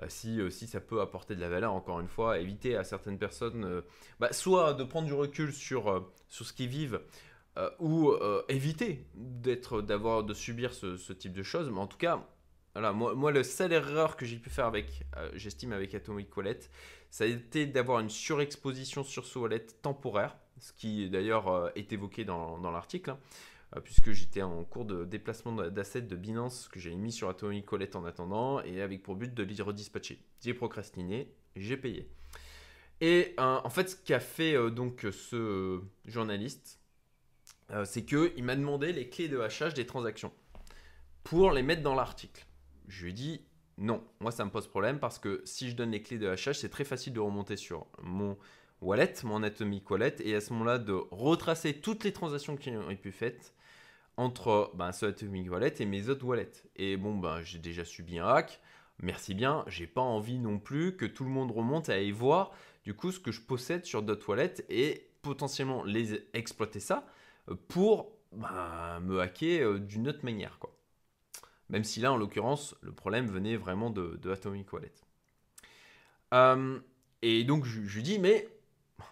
Euh, 0.00 0.06
si, 0.08 0.40
euh, 0.40 0.50
si 0.50 0.66
ça 0.66 0.80
peut 0.80 1.00
apporter 1.00 1.34
de 1.34 1.40
la 1.40 1.48
valeur, 1.48 1.72
encore 1.72 2.00
une 2.00 2.08
fois, 2.08 2.38
éviter 2.38 2.76
à 2.76 2.84
certaines 2.84 3.18
personnes, 3.18 3.64
euh, 3.64 3.82
bah, 4.20 4.32
soit 4.32 4.74
de 4.74 4.84
prendre 4.84 5.06
du 5.06 5.12
recul 5.12 5.52
sur, 5.52 6.10
sur 6.28 6.46
ce 6.46 6.52
qu'ils 6.52 6.68
vivent, 6.68 7.00
ou 7.80 8.14
éviter 8.48 9.04
d'être, 9.14 9.82
d'avoir, 9.82 10.24
de 10.24 10.32
subir 10.32 10.72
ce, 10.72 11.12
type 11.12 11.34
de 11.34 11.42
choses. 11.42 11.68
Mais 11.68 11.80
en 11.80 11.86
tout 11.86 11.98
cas, 11.98 12.26
voilà, 12.72 12.94
moi, 12.94 13.14
moi, 13.14 13.30
la 13.30 13.44
seule 13.44 13.74
erreur 13.74 14.16
que 14.16 14.24
j'ai 14.24 14.38
pu 14.38 14.48
faire 14.48 14.64
avec, 14.64 15.02
j'estime, 15.34 15.74
avec 15.74 15.94
Atomic 15.94 16.34
Wallet, 16.34 16.60
ça 17.10 17.24
a 17.24 17.26
été 17.26 17.66
d'avoir 17.66 18.00
une 18.00 18.08
surexposition 18.08 19.04
sur 19.04 19.26
ce 19.26 19.38
wallet 19.38 19.66
temporaire, 19.82 20.34
ce 20.60 20.72
qui 20.72 21.10
d'ailleurs 21.10 21.70
est 21.76 21.92
évoqué 21.92 22.24
dans, 22.24 22.70
l'article, 22.70 23.10
hein, 23.10 23.18
puisque 23.80 24.12
j'étais 24.12 24.42
en 24.42 24.64
cours 24.64 24.84
de 24.84 25.04
déplacement 25.04 25.52
d'assets 25.52 26.02
de 26.02 26.16
Binance 26.16 26.68
que 26.68 26.78
j'avais 26.78 26.96
mis 26.96 27.12
sur 27.12 27.28
Atomic 27.28 27.70
Wallet 27.72 27.96
en 27.96 28.04
attendant, 28.04 28.62
et 28.62 28.82
avec 28.82 29.02
pour 29.02 29.16
but 29.16 29.32
de 29.32 29.42
les 29.42 29.62
redispatcher. 29.62 30.18
J'ai 30.40 30.54
procrastiné, 30.54 31.32
j'ai 31.56 31.76
payé. 31.76 32.08
Et 33.00 33.34
euh, 33.40 33.58
en 33.64 33.70
fait, 33.70 33.90
ce 33.90 33.96
qu'a 33.96 34.20
fait 34.20 34.54
euh, 34.54 34.70
donc 34.70 35.06
ce 35.10 35.36
euh, 35.36 35.80
journaliste, 36.04 36.78
euh, 37.72 37.84
c'est 37.84 38.04
qu'il 38.04 38.44
m'a 38.44 38.56
demandé 38.56 38.92
les 38.92 39.08
clés 39.08 39.28
de 39.28 39.40
hachage 39.40 39.74
des 39.74 39.86
transactions 39.86 40.32
pour 41.24 41.52
les 41.52 41.62
mettre 41.62 41.82
dans 41.82 41.94
l'article. 41.94 42.46
Je 42.88 43.04
lui 43.04 43.10
ai 43.10 43.14
dit 43.14 43.40
non, 43.78 44.04
moi 44.20 44.30
ça 44.30 44.44
me 44.44 44.50
pose 44.50 44.68
problème 44.68 44.98
parce 44.98 45.18
que 45.18 45.40
si 45.44 45.70
je 45.70 45.76
donne 45.76 45.90
les 45.90 46.02
clés 46.02 46.18
de 46.18 46.28
hachage, 46.28 46.58
c'est 46.60 46.68
très 46.68 46.84
facile 46.84 47.12
de 47.14 47.20
remonter 47.20 47.56
sur 47.56 47.86
mon 48.02 48.36
wallet, 48.80 49.14
mon 49.24 49.42
Atomic 49.42 49.90
Wallet, 49.90 50.16
et 50.20 50.34
à 50.34 50.40
ce 50.40 50.52
moment-là 50.52 50.78
de 50.78 50.92
retracer 51.10 51.74
toutes 51.74 52.04
les 52.04 52.12
transactions 52.12 52.56
qui 52.56 52.70
ont 52.70 52.90
été 52.90 53.10
faites 53.10 53.54
entre 54.22 54.70
ben, 54.74 54.92
ce 54.92 55.06
Atomic 55.06 55.50
Wallet 55.50 55.74
et 55.80 55.86
mes 55.86 56.08
autres 56.08 56.24
wallets. 56.24 56.62
Et 56.76 56.96
bon, 56.96 57.16
ben, 57.16 57.42
j'ai 57.42 57.58
déjà 57.58 57.84
subi 57.84 58.18
un 58.18 58.26
hack, 58.26 58.60
merci 58.98 59.34
bien, 59.34 59.64
j'ai 59.66 59.86
pas 59.86 60.00
envie 60.00 60.38
non 60.38 60.58
plus 60.58 60.96
que 60.96 61.04
tout 61.04 61.24
le 61.24 61.30
monde 61.30 61.50
remonte 61.50 61.88
à 61.88 61.94
aller 61.94 62.12
voir 62.12 62.52
du 62.84 62.94
coup 62.94 63.12
ce 63.12 63.20
que 63.20 63.32
je 63.32 63.40
possède 63.40 63.84
sur 63.84 64.02
d'autres 64.02 64.28
wallets 64.28 64.64
et 64.68 65.08
potentiellement 65.22 65.84
les 65.84 66.26
exploiter 66.34 66.80
ça 66.80 67.06
pour 67.68 68.12
ben, 68.32 69.00
me 69.00 69.20
hacker 69.20 69.80
d'une 69.80 70.08
autre 70.08 70.24
manière. 70.24 70.58
Quoi. 70.58 70.72
Même 71.68 71.84
si 71.84 72.00
là, 72.00 72.12
en 72.12 72.16
l'occurrence, 72.16 72.76
le 72.82 72.92
problème 72.92 73.26
venait 73.26 73.56
vraiment 73.56 73.90
de, 73.90 74.18
Atomic 74.30 74.72
Wallet. 74.72 74.92
et 77.22 77.44
donc, 77.44 77.64
je, 77.64 77.82
je 77.82 77.96
lui 77.96 78.02
dis, 78.02 78.18
mais 78.18 78.48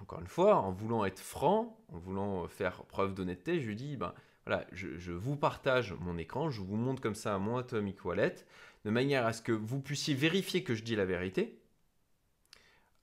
encore 0.01 0.21
une 0.21 0.27
fois, 0.27 0.57
en 0.57 0.73
voulant 0.73 1.05
être 1.05 1.21
franc, 1.21 1.79
en 1.93 1.99
voulant 1.99 2.49
faire 2.49 2.85
preuve 2.85 3.15
d'honnêteté, 3.15 3.61
je 3.61 3.67
lui 3.67 3.77
dis, 3.77 3.97
ben, 3.97 4.15
je, 4.73 5.13
vous 5.13 5.37
partage 5.37 5.95
mon 6.01 6.19
écran, 6.19 6.51
je 6.51 6.61
vous 6.61 6.77
montre 6.77 7.01
comme 7.01 7.15
ça 7.15 7.39
mon 7.39 7.57
Atomic 7.57 8.05
Wallet, 8.05 8.35
de 8.85 8.91
manière 8.91 9.27
à 9.27 9.33
ce 9.33 9.43
que 9.43 9.53
vous 9.53 9.81
puissiez 9.81 10.15
vérifier 10.15 10.63
que 10.63 10.75
je 10.75 10.83
dis 10.83 10.97
la 10.97 11.05
vérité. 11.05 11.59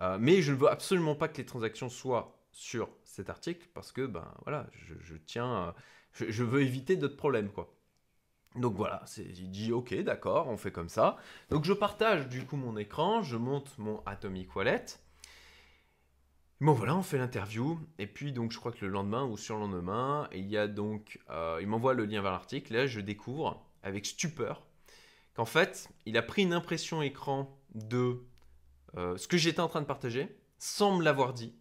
Euh, 0.02 0.18
mais 0.20 0.42
je 0.42 0.52
ne 0.52 0.58
veux 0.58 0.70
absolument 0.70 1.16
pas 1.16 1.28
que 1.28 1.38
les 1.38 1.46
transactions 1.46 1.90
soient 1.90 2.38
sur 2.52 2.90
cet 3.04 3.30
article 3.30 3.68
parce 3.74 3.92
que 3.92 4.06
ben 4.06 4.32
voilà, 4.44 4.68
je, 4.72 5.16
tiens, 5.26 5.74
je, 6.12 6.44
veux 6.44 6.62
éviter 6.62 6.96
d'autres 6.98 7.18
problèmes 7.18 7.50
quoi. 7.50 7.74
Donc 8.56 8.76
voilà, 8.76 9.04
il 9.18 9.50
dit 9.50 9.72
ok 9.72 9.96
d'accord, 10.04 10.48
on 10.48 10.58
fait 10.58 10.72
comme 10.72 10.90
ça. 10.90 11.18
Donc 11.50 11.66
je 11.66 11.74
partage 11.74 12.28
du 12.28 12.46
coup 12.46 12.58
mon 12.58 12.78
écran, 12.78 13.24
je 13.24 13.38
monte 13.38 13.78
mon 13.78 14.02
Atomic 14.06 14.56
Wallet. 14.56 14.86
Bon 16.60 16.74
voilà, 16.74 16.96
on 16.96 17.04
fait 17.04 17.20
l'interview, 17.20 17.80
et 18.00 18.08
puis 18.08 18.32
donc 18.32 18.52
je 18.52 18.58
crois 18.58 18.72
que 18.72 18.84
le 18.84 18.92
lendemain 18.92 19.24
ou 19.24 19.38
sur 19.38 19.58
le 19.58 19.62
lendemain, 19.62 20.28
il 20.34 20.48
y 20.48 20.58
a 20.58 20.68
donc, 20.68 21.20
euh, 21.30 21.60
il 21.62 21.68
m'envoie 21.68 21.94
le 21.94 22.06
lien 22.06 22.20
vers 22.24 22.32
l'article, 22.32 22.74
là 22.74 22.88
je 22.88 23.00
découvre 23.00 23.64
avec 23.84 24.08
stupeur 24.08 24.66
qu'en 25.36 25.46
fait 25.46 25.88
il 26.08 26.18
a 26.18 26.24
pris 26.24 26.42
une 26.42 26.54
impression 26.54 27.04
écran 27.04 27.56
de 27.76 28.24
euh, 28.98 29.18
ce 29.18 29.28
que 29.28 29.38
j'étais 29.38 29.60
en 29.60 29.68
train 29.68 29.82
de 29.82 29.86
partager, 29.86 30.36
sans 30.58 30.98
me 30.98 31.04
l'avoir 31.04 31.34
dit, 31.34 31.54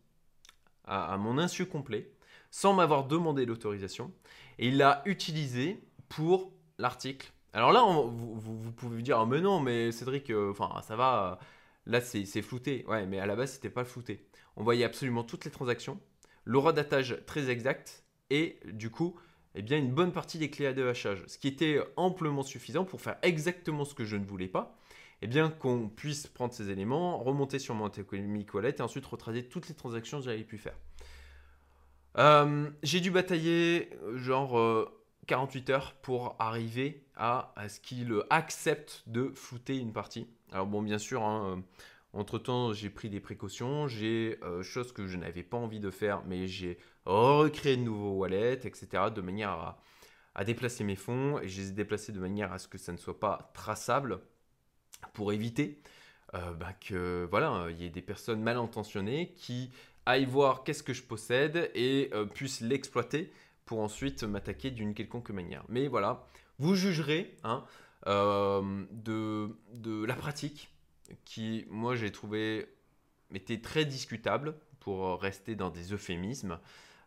à, 0.84 1.18
mon 1.18 1.36
insu 1.36 1.66
complet, 1.66 2.10
sans 2.50 2.72
m'avoir 2.72 3.04
demandé 3.04 3.44
l'autorisation, 3.44 4.14
et 4.58 4.68
il 4.68 4.78
l'a 4.78 5.02
utilisé 5.04 5.78
pour 6.08 6.52
l'article. 6.78 7.32
Alors 7.52 7.70
là, 7.70 7.82
vous, 7.84 8.72
pouvez 8.72 8.96
vous 8.96 9.02
dire, 9.02 9.18
oh, 9.20 9.26
mais 9.26 9.42
non, 9.42 9.60
mais 9.60 9.92
Cédric, 9.92 10.30
euh, 10.30 10.52
enfin 10.52 10.80
ça 10.80 10.96
va, 10.96 11.38
là 11.84 12.00
c'est 12.00 12.24
flouté. 12.40 12.86
Ouais, 12.88 13.04
mais 13.04 13.18
à 13.18 13.26
la 13.26 13.36
base 13.36 13.52
c'était 13.52 13.68
pas 13.68 13.84
flouté 13.84 14.25
on 14.56 14.64
voyait 14.64 14.84
absolument 14.84 15.22
toutes 15.22 15.44
les 15.44 15.50
transactions, 15.50 16.00
l'aura 16.44 16.72
d'attache 16.72 17.14
très 17.26 17.50
exact 17.50 18.04
et 18.30 18.58
du 18.72 18.90
coup, 18.90 19.18
eh 19.54 19.62
bien, 19.62 19.78
une 19.78 19.92
bonne 19.92 20.12
partie 20.12 20.38
des 20.38 20.50
clés 20.50 20.66
à 20.66 20.72
de 20.72 20.86
hachage, 20.86 21.24
ce 21.26 21.38
qui 21.38 21.48
était 21.48 21.80
amplement 21.96 22.42
suffisant 22.42 22.84
pour 22.84 23.00
faire 23.00 23.16
exactement 23.22 23.84
ce 23.84 23.94
que 23.94 24.04
je 24.04 24.16
ne 24.16 24.24
voulais 24.24 24.48
pas, 24.48 24.76
eh 25.22 25.26
bien, 25.26 25.50
qu'on 25.50 25.88
puisse 25.88 26.26
prendre 26.26 26.52
ces 26.52 26.70
éléments, 26.70 27.18
remonter 27.18 27.58
sur 27.58 27.74
mon 27.74 27.86
Atomic 27.86 28.52
Wallet 28.52 28.74
et 28.78 28.82
ensuite 28.82 29.06
retracer 29.06 29.44
toutes 29.44 29.68
les 29.68 29.74
transactions 29.74 30.18
que 30.18 30.24
j'avais 30.24 30.44
pu 30.44 30.58
faire. 30.58 30.76
Euh, 32.18 32.70
j'ai 32.82 33.00
dû 33.00 33.10
batailler 33.10 33.90
genre 34.14 34.90
48 35.26 35.70
euh, 35.70 35.72
heures 35.72 35.94
pour 36.02 36.36
arriver 36.38 37.04
à, 37.16 37.54
ce 37.68 37.80
qu'il 37.80 38.14
accepte 38.30 39.04
de 39.06 39.30
flouter 39.34 39.78
une 39.78 39.92
partie. 39.92 40.26
Alors 40.52 40.66
bon, 40.66 40.82
bien 40.82 40.98
sûr, 40.98 41.22
hein, 41.22 41.62
entre-temps, 42.16 42.72
j'ai 42.72 42.88
pris 42.88 43.10
des 43.10 43.20
précautions, 43.20 43.88
j'ai 43.88 44.38
euh, 44.42 44.62
chose 44.62 44.92
que 44.92 45.06
je 45.06 45.16
n'avais 45.18 45.42
pas 45.42 45.58
envie 45.58 45.80
de 45.80 45.90
faire, 45.90 46.22
mais 46.26 46.46
j'ai 46.46 46.78
recréé 47.04 47.76
de 47.76 47.82
nouveaux 47.82 48.12
wallets, 48.12 48.66
etc., 48.66 49.04
de 49.14 49.20
manière 49.20 49.78
à, 50.34 50.44
déplacer 50.44 50.84
mes 50.84 50.96
fonds, 50.96 51.38
et 51.40 51.48
je 51.48 51.60
les 51.60 51.68
ai 51.68 51.72
déplacés 51.72 52.12
de 52.12 52.20
manière 52.20 52.52
à 52.52 52.58
ce 52.58 52.68
que 52.68 52.78
ça 52.78 52.92
ne 52.92 52.96
soit 52.96 53.20
pas 53.20 53.50
traçable, 53.54 54.20
pour 55.12 55.32
éviter 55.32 55.82
euh, 56.34 56.52
bah, 56.54 56.72
que 56.72 57.26
voilà, 57.30 57.66
il 57.70 57.82
y 57.82 57.84
ait 57.84 57.90
des 57.90 58.02
personnes 58.02 58.42
mal 58.42 58.56
intentionnées 58.56 59.34
qui 59.34 59.70
aillent 60.06 60.24
voir 60.24 60.64
qu'est-ce 60.64 60.82
que 60.82 60.94
je 60.94 61.02
possède 61.02 61.70
et 61.74 62.10
euh, 62.14 62.24
puissent 62.24 62.62
l'exploiter 62.62 63.30
pour 63.66 63.80
ensuite 63.80 64.24
m'attaquer 64.24 64.70
d'une 64.70 64.94
quelconque 64.94 65.30
manière. 65.30 65.64
Mais 65.68 65.86
voilà, 65.86 66.26
vous 66.58 66.74
jugerez 66.74 67.36
hein, 67.44 67.64
de, 68.06 69.50
de 69.74 70.04
la 70.04 70.14
pratique 70.14 70.70
qui, 71.24 71.66
moi, 71.68 71.94
j'ai 71.94 72.10
trouvé 72.12 72.66
était 73.34 73.60
très 73.60 73.84
discutable 73.84 74.54
pour 74.80 75.20
rester 75.20 75.56
dans 75.56 75.70
des 75.70 75.92
euphémismes 75.92 76.58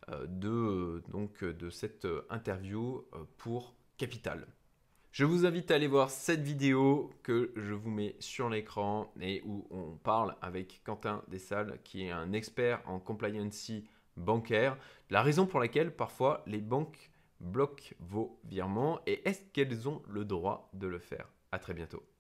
euh, 0.10 0.26
de, 0.28 1.04
donc, 1.10 1.44
de 1.44 1.70
cette 1.70 2.08
interview 2.30 3.06
euh, 3.14 3.24
pour 3.38 3.76
Capital. 3.98 4.48
Je 5.12 5.26
vous 5.26 5.46
invite 5.46 5.72
à 5.72 5.76
aller 5.76 5.88
voir 5.88 6.12
cette 6.12 6.42
vidéo 6.42 7.12
que 7.24 7.52
je 7.56 7.74
vous 7.74 7.90
mets 7.90 8.16
sur 8.20 8.48
l'écran 8.48 9.12
et 9.20 9.42
où 9.44 9.68
on 9.72 9.98
parle 9.98 10.36
avec 10.42 10.82
Quentin 10.86 11.24
Dessalles 11.28 11.80
qui 11.84 12.04
est 12.04 12.12
un 12.12 12.32
expert 12.32 12.82
en 12.86 13.00
compliance 13.00 13.72
bancaire. 14.18 14.78
La 15.10 15.24
raison 15.24 15.48
pour 15.48 15.60
laquelle 15.60 15.96
parfois 15.96 16.44
les 16.46 16.62
banques 16.62 17.12
bloquent 17.40 17.96
vos 18.00 18.40
virements 18.46 19.00
et 19.08 19.28
est-ce 19.28 19.42
qu'elles 19.52 19.90
ont 19.90 20.04
le 20.08 20.26
droit 20.26 20.70
de 20.74 20.88
le 20.88 21.00
faire? 21.00 21.28
À 21.52 21.58
très 21.58 21.74
bientôt. 21.74 22.04